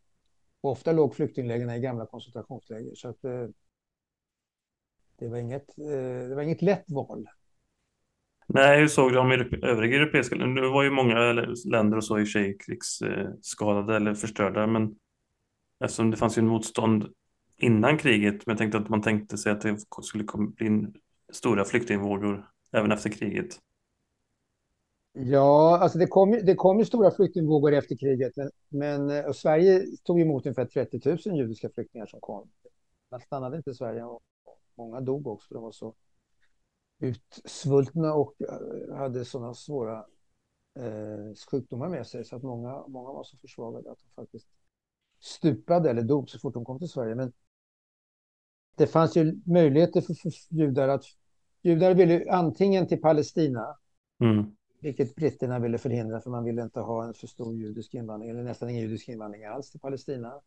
[0.61, 2.95] Och ofta låg flyktinglägren i gamla koncentrationsläger.
[2.95, 3.47] Så att, eh,
[5.15, 7.27] det, var inget, eh, det var inget lätt val.
[8.47, 9.31] Nej, hur såg de
[9.63, 10.61] övriga europeiska länderna?
[10.61, 11.31] Nu var ju många
[11.71, 14.95] länder och så i och för sig krigsskadade eller förstörda, men
[15.79, 17.13] eftersom det fanns ju en motstånd
[17.63, 20.25] innan kriget, men jag tänkte att man tänkte sig att det skulle
[20.57, 20.87] bli
[21.31, 23.59] stora flyktingvågor även efter kriget.
[25.13, 29.85] Ja, alltså det kom, det kom ju stora flyktingvågor efter kriget, men, men eh, Sverige
[30.03, 32.49] tog emot ungefär 30 000 judiska flyktingar som kom.
[33.11, 34.21] Man stannade inte i Sverige och
[34.75, 35.95] många dog också för de var så
[36.99, 40.05] utsvultna och eh, hade sådana svåra
[40.79, 44.47] eh, sjukdomar med sig så att många, många var så försvagade att de faktiskt
[45.19, 47.15] stupade eller dog så fort de kom till Sverige.
[47.15, 47.33] Men
[48.81, 51.03] det fanns ju möjligheter för, för judar att
[51.61, 53.77] judar ville antingen till Palestina
[54.21, 58.29] mm vilket britterna ville förhindra för man ville inte ha en för stor judisk invandring
[58.29, 60.41] eller nästan ingen judisk invandring alls till Palestina.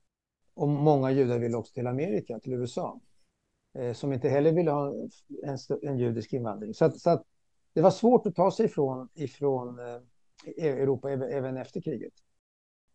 [0.54, 3.00] Och många judar ville också till Amerika, till USA,
[3.74, 4.94] eh, som inte heller ville ha
[5.42, 6.74] en, en judisk invandring.
[6.74, 7.22] Så, att, så att
[7.72, 12.12] det var svårt att ta sig ifrån, ifrån eh, Europa även efter kriget.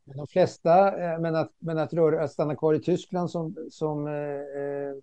[0.04, 3.56] Men de flesta, eh, men att, men att, röra, att stanna kvar i Tyskland som,
[3.70, 4.96] som eh, eh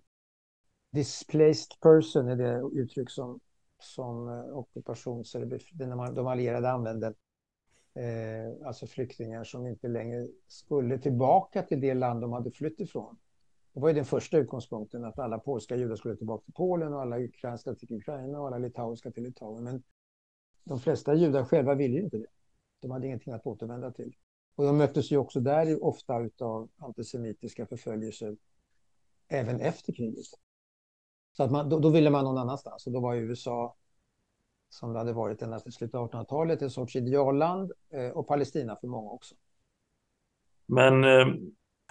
[0.91, 3.39] displaced person är det uttryck som,
[3.79, 7.13] som eh, ockupations eller de allierade använde.
[7.93, 13.17] Eh, alltså flyktingar som inte längre skulle tillbaka till det land de hade flytt ifrån.
[13.73, 17.01] Det var ju den första utgångspunkten att alla polska judar skulle tillbaka till Polen och
[17.01, 19.63] alla ukrainska till Ukraina och alla litauiska till Litauen.
[19.63, 19.83] Men
[20.63, 22.27] de flesta judar själva ville ju inte det.
[22.81, 24.15] De hade ingenting att återvända till.
[24.55, 28.37] Och de möttes ju också där ofta av antisemitiska förföljelser
[29.27, 30.27] även efter kriget.
[31.37, 33.75] Så att man, då, då, ville man någon annanstans och då var USA,
[34.69, 38.75] som det hade varit ända till slutet av 1800-talet, en sorts idealland eh, och Palestina
[38.75, 39.35] för många också.
[40.65, 41.27] Men eh,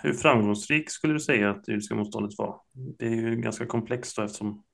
[0.03, 2.61] hur framgångsrik skulle du säga att det judiska motståndet var?
[2.73, 4.65] Det är ju ganska komplext då eftersom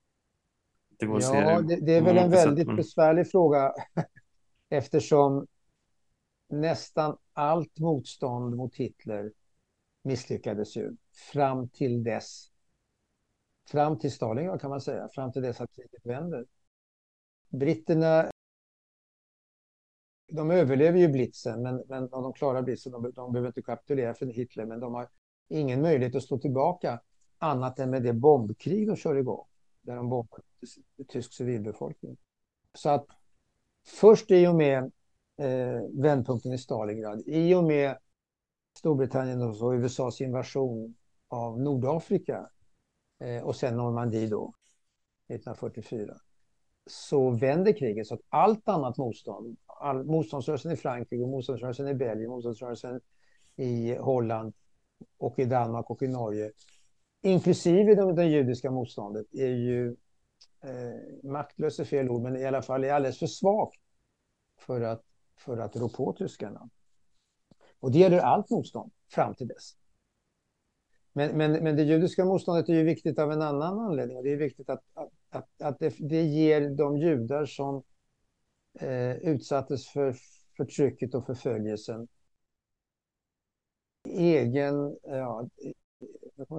[0.98, 3.72] det går att ja, se det, det är väl en väldigt sätt, besvärlig fråga
[4.68, 5.46] eftersom
[6.48, 9.32] nästan allt motstånd mot Hitler
[10.04, 10.96] misslyckades ju
[11.32, 12.51] fram till dess.
[13.70, 16.46] Fram till Stalingrad kan man säga, fram till dess att kriget vänder.
[17.48, 18.30] Britterna
[20.32, 22.92] de överlever ju blitzen, men, men de klarar blitzen.
[22.92, 25.08] De, de behöver inte kapitulera för Hitler, men de har
[25.48, 27.00] ingen möjlighet att stå tillbaka
[27.38, 29.46] annat än med det bombkrig de kör igång,
[29.82, 30.40] där de bombar
[31.08, 32.16] tysk civilbefolkning.
[32.74, 33.06] Så att
[33.86, 34.92] först i och med
[35.36, 37.96] eh, vändpunkten i Stalingrad, i och med
[38.78, 40.94] Storbritannien och USAs invasion
[41.28, 42.50] av Nordafrika
[43.22, 44.54] Eh, och sen Normandie då,
[45.28, 46.20] 1944,
[46.86, 52.30] så vänder kriget så att allt annat motstånd, all, motståndsrörelsen i Frankrike, motståndsrörelsen i Belgien,
[52.30, 53.00] motståndsrörelsen
[53.56, 54.54] i Holland
[55.18, 56.52] och i Danmark och i Norge,
[57.22, 59.96] inklusive det, det judiska motståndet, är ju
[60.62, 63.80] eh, maktlös är fel ord, men i alla fall är alldeles för svagt
[64.58, 65.02] för att,
[65.36, 66.68] för att rå på tyskarna.
[67.80, 69.76] Och det gäller allt motstånd fram till dess.
[71.12, 74.22] Men, men, men det judiska motståndet är ju viktigt av en annan anledning.
[74.22, 74.82] Det är viktigt att,
[75.30, 77.82] att, att det, det ger de judar som
[78.80, 80.14] eh, utsattes för
[80.56, 82.08] förtrycket och förföljelsen
[84.08, 85.48] egen eh, ja,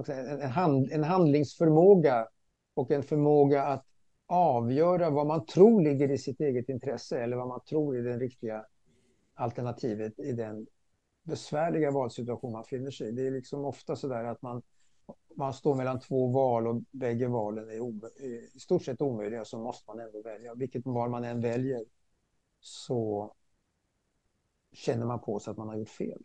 [0.06, 2.28] en, hand, en handlingsförmåga
[2.74, 3.84] och en förmåga att
[4.26, 8.18] avgöra vad man tror ligger i sitt eget intresse eller vad man tror är det
[8.18, 8.66] riktiga
[9.34, 10.66] alternativet i den
[11.24, 13.12] besvärliga valsituation man finner sig i.
[13.12, 14.62] Det är liksom ofta så där att man,
[15.36, 19.90] man står mellan två val och bägge valen är i stort sett omöjliga så måste
[19.90, 20.54] man ändå välja.
[20.54, 21.84] Vilket val man än väljer
[22.60, 23.32] så
[24.72, 26.22] känner man på sig att man har gjort fel.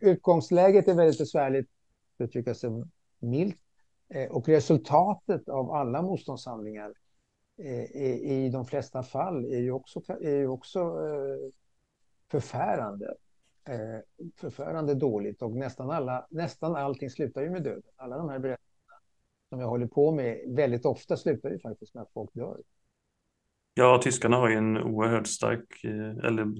[0.00, 1.70] Utgångsläget är väldigt besvärligt,
[2.16, 2.70] för att uttrycka sig
[3.18, 3.60] milt.
[4.08, 6.94] Eh, och resultatet av alla motståndshandlingar
[7.58, 7.96] eh,
[8.32, 11.50] i de flesta fall är ju också, är ju också eh,
[13.64, 14.00] eh.
[14.36, 17.82] Förfärande dåligt och nästan, alla, nästan allting slutar ju med döden.
[17.96, 18.94] Alla de här berättelserna
[19.48, 22.60] som jag håller på med, väldigt ofta slutar ju faktiskt med att folk dör.
[23.74, 25.84] Ja, tyskarna har ju en oerhört stark,
[26.24, 26.54] eller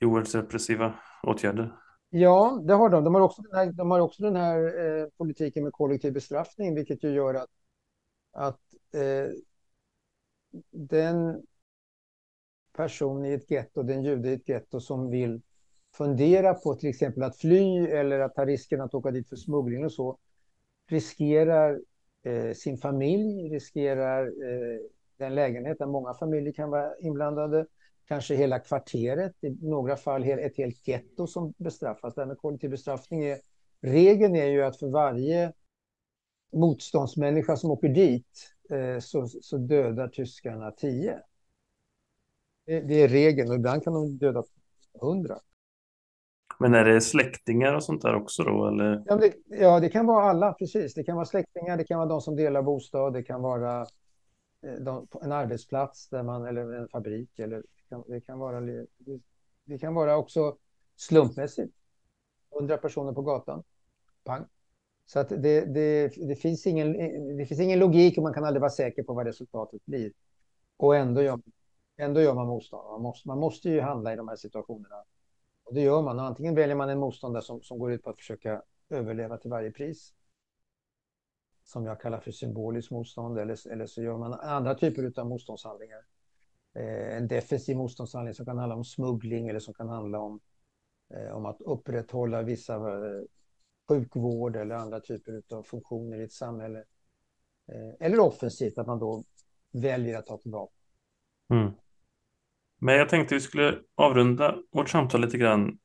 [0.00, 1.74] oerhört repressiva åtgärder.
[2.10, 3.04] Ja, det har de.
[3.04, 6.74] De har också den här, de har också den här eh, politiken med kollektiv bestraffning,
[6.74, 7.50] vilket ju gör att,
[8.32, 8.60] att
[8.94, 9.30] eh,
[10.70, 11.42] den
[12.72, 15.42] person i ett getto, den jude i ett getto som vill
[15.98, 19.84] fundera på till exempel att fly eller att ta risken att åka dit för smuggling
[19.84, 20.18] och så,
[20.88, 21.80] riskerar
[22.22, 24.80] eh, sin familj, riskerar eh,
[25.16, 27.66] den lägenhet där många familjer kan vara inblandade,
[28.08, 32.14] kanske hela kvarteret, i några fall ett helt getto som bestraffas.
[32.14, 33.38] Det här med kollektiv bestraffning är,
[33.80, 35.52] regeln är ju att för varje
[36.52, 41.18] motståndsmänniska som åker dit eh, så, så, dödar tyskarna tio.
[42.66, 44.44] Det, det, är regeln och ibland kan de döda
[45.00, 45.38] hundra.
[46.60, 48.66] Men är det släktingar och sånt där också då?
[48.66, 49.02] Eller?
[49.06, 50.94] Ja det, ja, det kan vara alla, precis.
[50.94, 53.80] Det kan vara släktingar, det kan vara de som delar bostad, det kan vara
[54.62, 58.60] eh, de, en arbetsplats där man, eller en fabrik eller kan, det, kan vara,
[59.64, 60.56] det kan vara också
[60.96, 61.74] slumpmässigt.
[62.56, 63.62] 100 personer på gatan.
[64.24, 64.44] Pang.
[65.06, 66.92] Så att det, det, det, finns ingen,
[67.36, 70.12] det finns ingen logik och man kan aldrig vara säker på vad resultatet blir.
[70.76, 71.40] Och ändå gör,
[71.96, 72.90] ändå gör man motstånd.
[72.90, 75.04] Man måste, man måste ju handla i de här situationerna.
[75.68, 76.18] Och det gör man.
[76.18, 79.50] Och antingen väljer man en motståndare som, som går ut på att försöka överleva till
[79.50, 80.14] varje pris.
[81.64, 83.38] Som jag kallar för symboliskt motstånd.
[83.38, 86.04] Eller, eller så gör man andra typer av motståndshandlingar
[86.78, 90.40] Eh, en defensiv motståndshandling som kan handla om smuggling eller som kan handla om,
[91.14, 93.22] eh, om att upprätthålla vissa eh,
[93.88, 96.78] sjukvård eller andra typer av funktioner i ett samhälle.
[97.68, 99.24] Eh, eller offensivt, att man då
[99.72, 100.72] väljer att ta tillbaka.
[101.50, 101.72] Mm.
[102.78, 105.78] Men jag tänkte vi skulle avrunda vårt samtal lite grann.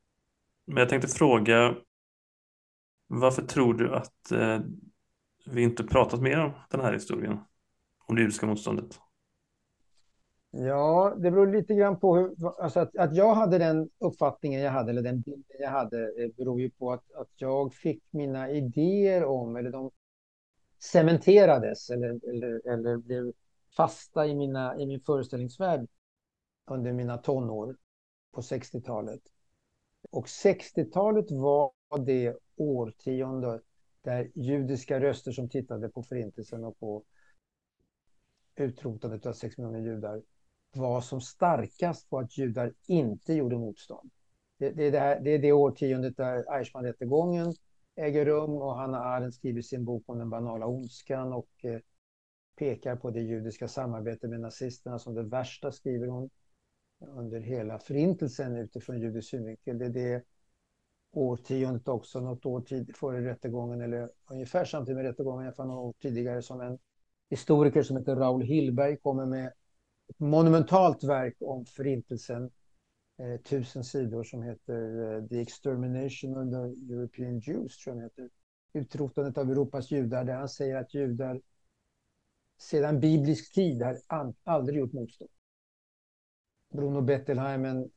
[0.65, 1.75] Men jag tänkte fråga
[3.07, 4.59] varför tror du att eh,
[5.45, 7.39] vi inte pratat mer om den här historien,
[8.05, 8.99] om det judiska motståndet.
[10.51, 14.71] Ja, det beror lite grann på hur, alltså att, att jag hade den uppfattningen jag
[14.71, 18.49] hade, eller den bilden jag hade, eh, beror ju på att, att jag fick mina
[18.51, 19.91] idéer om, eller de
[20.79, 23.33] cementerades, eller, eller, eller blev
[23.77, 25.87] fasta i, mina, i min föreställningsvärld
[26.65, 27.77] under mina tonår
[28.31, 29.21] på 60-talet.
[30.11, 31.71] Och 60-talet var
[32.05, 33.61] det årtionde
[34.01, 37.03] där judiska röster som tittade på förintelsen och på
[38.55, 40.21] utrotandet av sex miljoner judar
[40.73, 44.11] var som starkast på att judar inte gjorde motstånd.
[44.57, 47.53] Det, det, är, det, här, det är det årtiondet där Eichmann-rättegången
[47.95, 51.79] äger rum och Hanna Arendt skriver sin bok om den banala ondskan och eh,
[52.55, 56.29] pekar på det judiska samarbetet med nazisterna som det värsta, skriver hon,
[57.07, 59.77] under hela förintelsen utifrån judisk synvinkel.
[59.77, 60.23] Det är det
[61.11, 65.67] årtiondet också, något år tid, före rättegången eller ungefär samtidigt med rättegången, i alla fall
[65.67, 66.79] några år tidigare, som en
[67.29, 69.47] historiker som heter Raoul Hillberg kommer med
[70.09, 72.51] ett monumentalt verk om förintelsen,
[73.19, 78.29] eh, tusen sidor som heter eh, The Extermination of the European Jews, tror jag heter.
[78.73, 81.41] Utrotandet av Europas judar, där han säger att judar
[82.57, 83.99] sedan biblisk tid har
[84.43, 85.29] aldrig gjort motstånd.
[86.73, 87.89] Bruno Bettelheim, en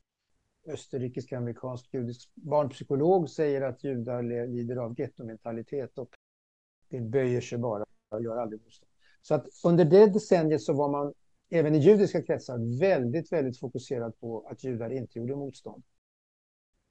[0.67, 6.09] österrikisk-amerikansk judisk barnpsykolog, säger att judar lider av gettomentalitet och
[6.89, 8.91] det böjer sig bara och gör aldrig motstånd.
[9.21, 11.13] Så att under det decenniet så var man
[11.49, 15.83] även i judiska kretsar väldigt, väldigt fokuserad på att judar inte gjorde motstånd.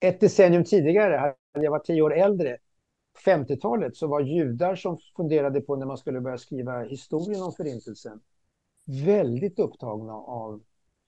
[0.01, 2.59] Ett decennium tidigare, hade jag var tio år äldre,
[3.25, 8.21] 50-talet, så var judar som funderade på när man skulle börja skriva historien om förintelsen
[8.85, 10.63] väldigt upptagna av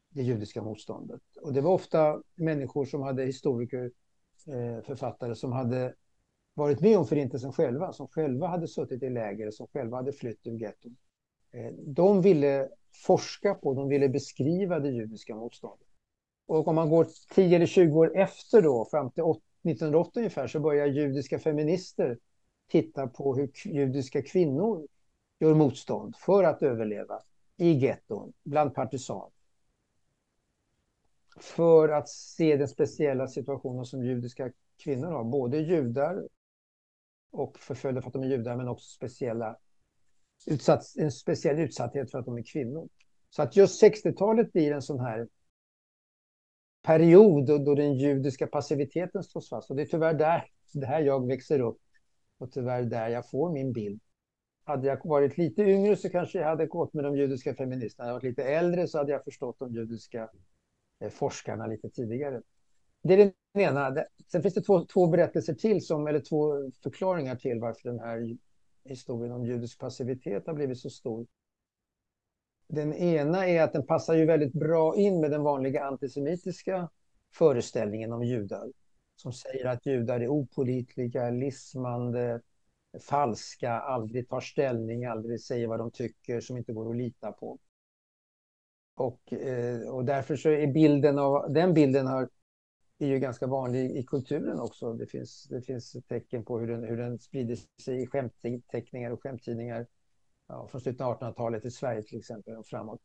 [0.08, 1.20] det judiska motståndet.
[1.42, 3.90] Och det var ofta människor som hade historiker,
[4.46, 5.94] eh, författare som hade
[6.54, 10.46] varit med om förintelsen själva, som själva hade suttit i läger, som själva hade flytt
[10.46, 10.96] ur getton.
[11.52, 12.68] Eh, de ville
[13.06, 15.88] forska på, de ville beskriva det judiska motståndet.
[16.46, 20.60] Och om man går 10 eller 20 år efter då, fram till 1980 ungefär, så
[20.60, 22.18] börjar judiska feminister
[22.70, 24.86] titta på hur judiska kvinnor
[25.40, 27.22] gör motstånd för att överleva
[27.56, 29.37] i getton, bland partisaner.
[31.40, 34.52] För att se den speciella situationen som judiska
[34.84, 36.28] kvinnor har, både judar
[37.30, 39.56] och förföljda för att de är judar, men också speciella
[40.46, 42.88] utsatt, en speciell utsatthet för att de är kvinnor.
[43.30, 45.28] Så att just 60-talet blir en sån här
[46.82, 49.70] period då, den judiska passiviteten slås fast.
[49.70, 51.80] Och det är tyvärr där, där jag växer upp
[52.38, 54.00] och tyvärr där jag får min bild.
[54.64, 58.04] Hade jag varit lite yngre så kanske jag hade gått med de judiska feministerna.
[58.04, 60.30] Hade jag varit lite äldre så hade jag förstått de judiska
[61.00, 62.42] Eh, forskarna lite tidigare.
[63.02, 63.16] Det är
[63.52, 64.04] den ena.
[64.32, 68.36] Sen finns det två, två berättelser till, som, eller två förklaringar till varför den här
[68.84, 71.26] historien om judisk passivitet har blivit så stor.
[72.68, 76.90] Den ena är att den passar ju väldigt bra in med den vanliga antisemitiska
[77.32, 78.72] föreställningen om judar.
[79.16, 82.40] Som säger att judar är opolitliga, lismande,
[83.00, 87.58] falska, aldrig tar ställning, aldrig säger vad de tycker, som inte går att lita på.
[88.98, 92.28] Och, eh, och därför så är bilden av, den bilden har
[92.98, 94.92] är ju ganska vanlig i kulturen också.
[94.92, 99.22] Det finns, det finns tecken på hur den, hur den sprider sig i skämtteckningar och
[99.22, 99.86] skämttidningar
[100.48, 103.00] ja, från slutet av 1800-talet i Sverige till exempel och framåt.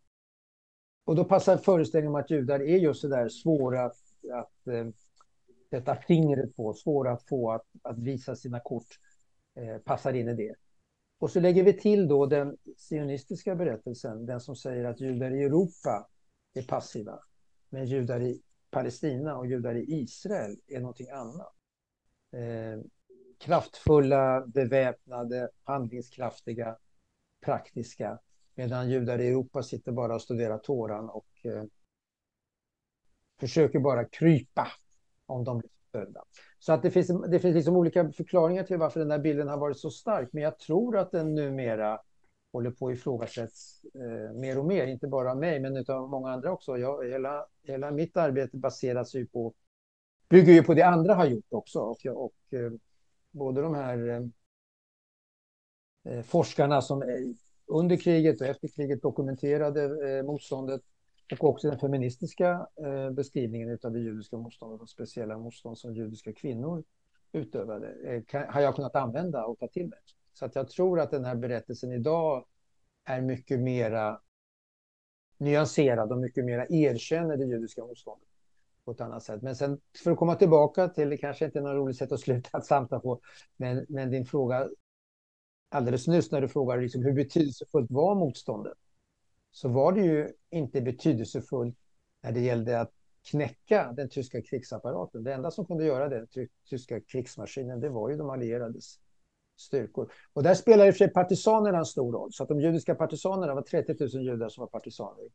[1.06, 3.98] Och då passar föreställningen om att judar är just så där svåra att,
[4.34, 4.88] att eh,
[5.70, 9.00] sätta fingret på, svåra att få att, att visa sina kort,
[9.56, 10.56] eh, passar in i det.
[11.24, 15.44] Och så lägger vi till då den sionistiska berättelsen, den som säger att judar i
[15.44, 16.10] Europa
[16.54, 17.20] är passiva,
[17.70, 21.54] men judar i Palestina och judar i Israel är någonting annat.
[22.32, 22.82] Eh,
[23.38, 26.78] kraftfulla, beväpnade, handlingskraftiga,
[27.46, 28.20] praktiska.
[28.56, 31.64] Medan judar i Europa sitter bara och studerar Toran och eh,
[33.40, 34.68] försöker bara krypa
[35.26, 36.24] om de blir förföljda.
[36.64, 39.58] Så att det finns, det finns liksom olika förklaringar till varför den där bilden har
[39.58, 40.30] varit så stark.
[40.32, 42.00] Men jag tror att den numera
[42.54, 46.32] håller på att ifrågasättas eh, mer och mer, inte bara av mig men av många
[46.32, 46.78] andra också.
[46.78, 49.54] Jag, hela, hela mitt arbete baseras ju på,
[50.30, 51.80] bygger ju på det andra har gjort också.
[51.80, 52.72] Och, och eh,
[53.32, 54.22] både de här eh,
[56.14, 57.08] eh forskarna som eh,
[57.68, 60.82] under kriget och efter kriget dokumenterade eh, motståndet
[61.42, 66.34] och också den feministiska eh, beskrivningen av det judiska motståndet och speciella motstånd som judiska
[66.34, 66.84] kvinnor
[67.32, 70.00] utövade eh, kan, har jag kunnat använda och ta till mig.
[70.34, 72.46] Så att jag tror att den här berättelsen idag
[73.06, 74.22] är mycket mera
[75.38, 78.28] nyanserad och mycket mera erkänner det judiska motståndet
[78.86, 79.42] på ett annat sätt.
[79.42, 82.20] Men sen för att komma tillbaka till, det kanske inte är något roligt sätt att
[82.20, 83.20] sluta ett samtal på,
[83.58, 84.70] men, men din fråga
[85.70, 88.78] alldeles nyss när du frågade liksom hur betydelsefullt var motståndet,
[89.54, 91.78] så var det ju inte betydelsefullt
[92.24, 92.92] när det gällde att
[93.32, 95.24] knäcka den tyska krigsapparaten.
[95.24, 96.28] Det enda som kunde göra den
[96.70, 99.00] tyska krigsmaskinen, det var ju de allierades
[99.58, 100.12] styrkor.
[100.34, 102.34] Och där spelade i och för sig partisanerna en stor roll.
[102.34, 105.26] Så att de judiska partisanerna var 30 000 judar som var partisaner.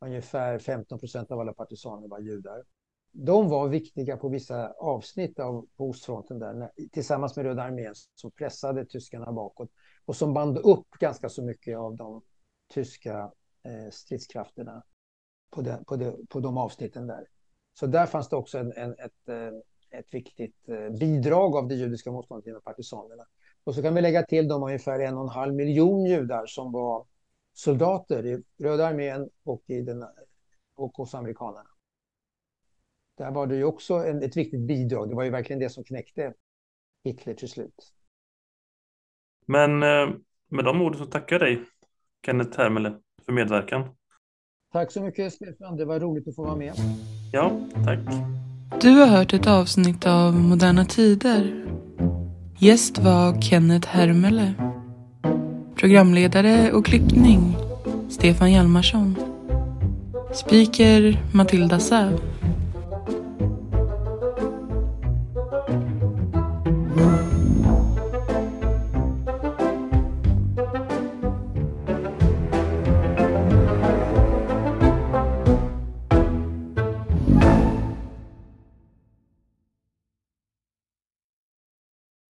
[0.00, 2.64] Ungefär 15 procent av alla partisaner var judar.
[3.12, 8.30] De var viktiga på vissa avsnitt av på ostfronten där, tillsammans med Röda armén som
[8.30, 9.70] pressade tyskarna bakåt
[10.04, 12.22] och som band upp ganska så mycket av de
[12.74, 13.32] tyska
[13.64, 14.82] eh, stridskrafterna
[15.50, 17.26] på, de, på, de, på de avsnitten där.
[17.74, 21.74] Så där fanns det också en, en, ett, eh, ett viktigt eh, bidrag av det
[21.74, 23.24] judiska motståndet genom partisanerna.
[23.64, 26.72] Och så kan vi lägga till de ungefär en och en halv miljon judar som
[26.72, 27.06] var
[27.52, 30.04] soldater i Röda armén och, i den,
[30.74, 31.70] och hos amerikanerna.
[33.16, 35.08] Där var det ju också en, ett viktigt bidrag.
[35.08, 36.34] Det var ju verkligen det som knäckte
[37.04, 37.92] Hitler till slut.
[39.46, 40.14] Men eh,
[40.48, 41.64] med de orden så tackar jag dig,
[42.26, 42.92] Kenneth Hermele,
[43.26, 43.84] för medverkan.
[44.72, 46.72] Tack så mycket Stefan, det var roligt att få vara med.
[47.32, 47.52] Ja,
[47.84, 47.98] tack.
[48.80, 51.64] Du har hört ett avsnitt av Moderna Tider.
[52.58, 54.54] Gäst var Kenneth Hermele.
[55.76, 57.56] Programledare och klippning
[58.08, 59.16] Stefan Hjalmarsson.
[60.32, 62.20] Speaker Matilda Säv.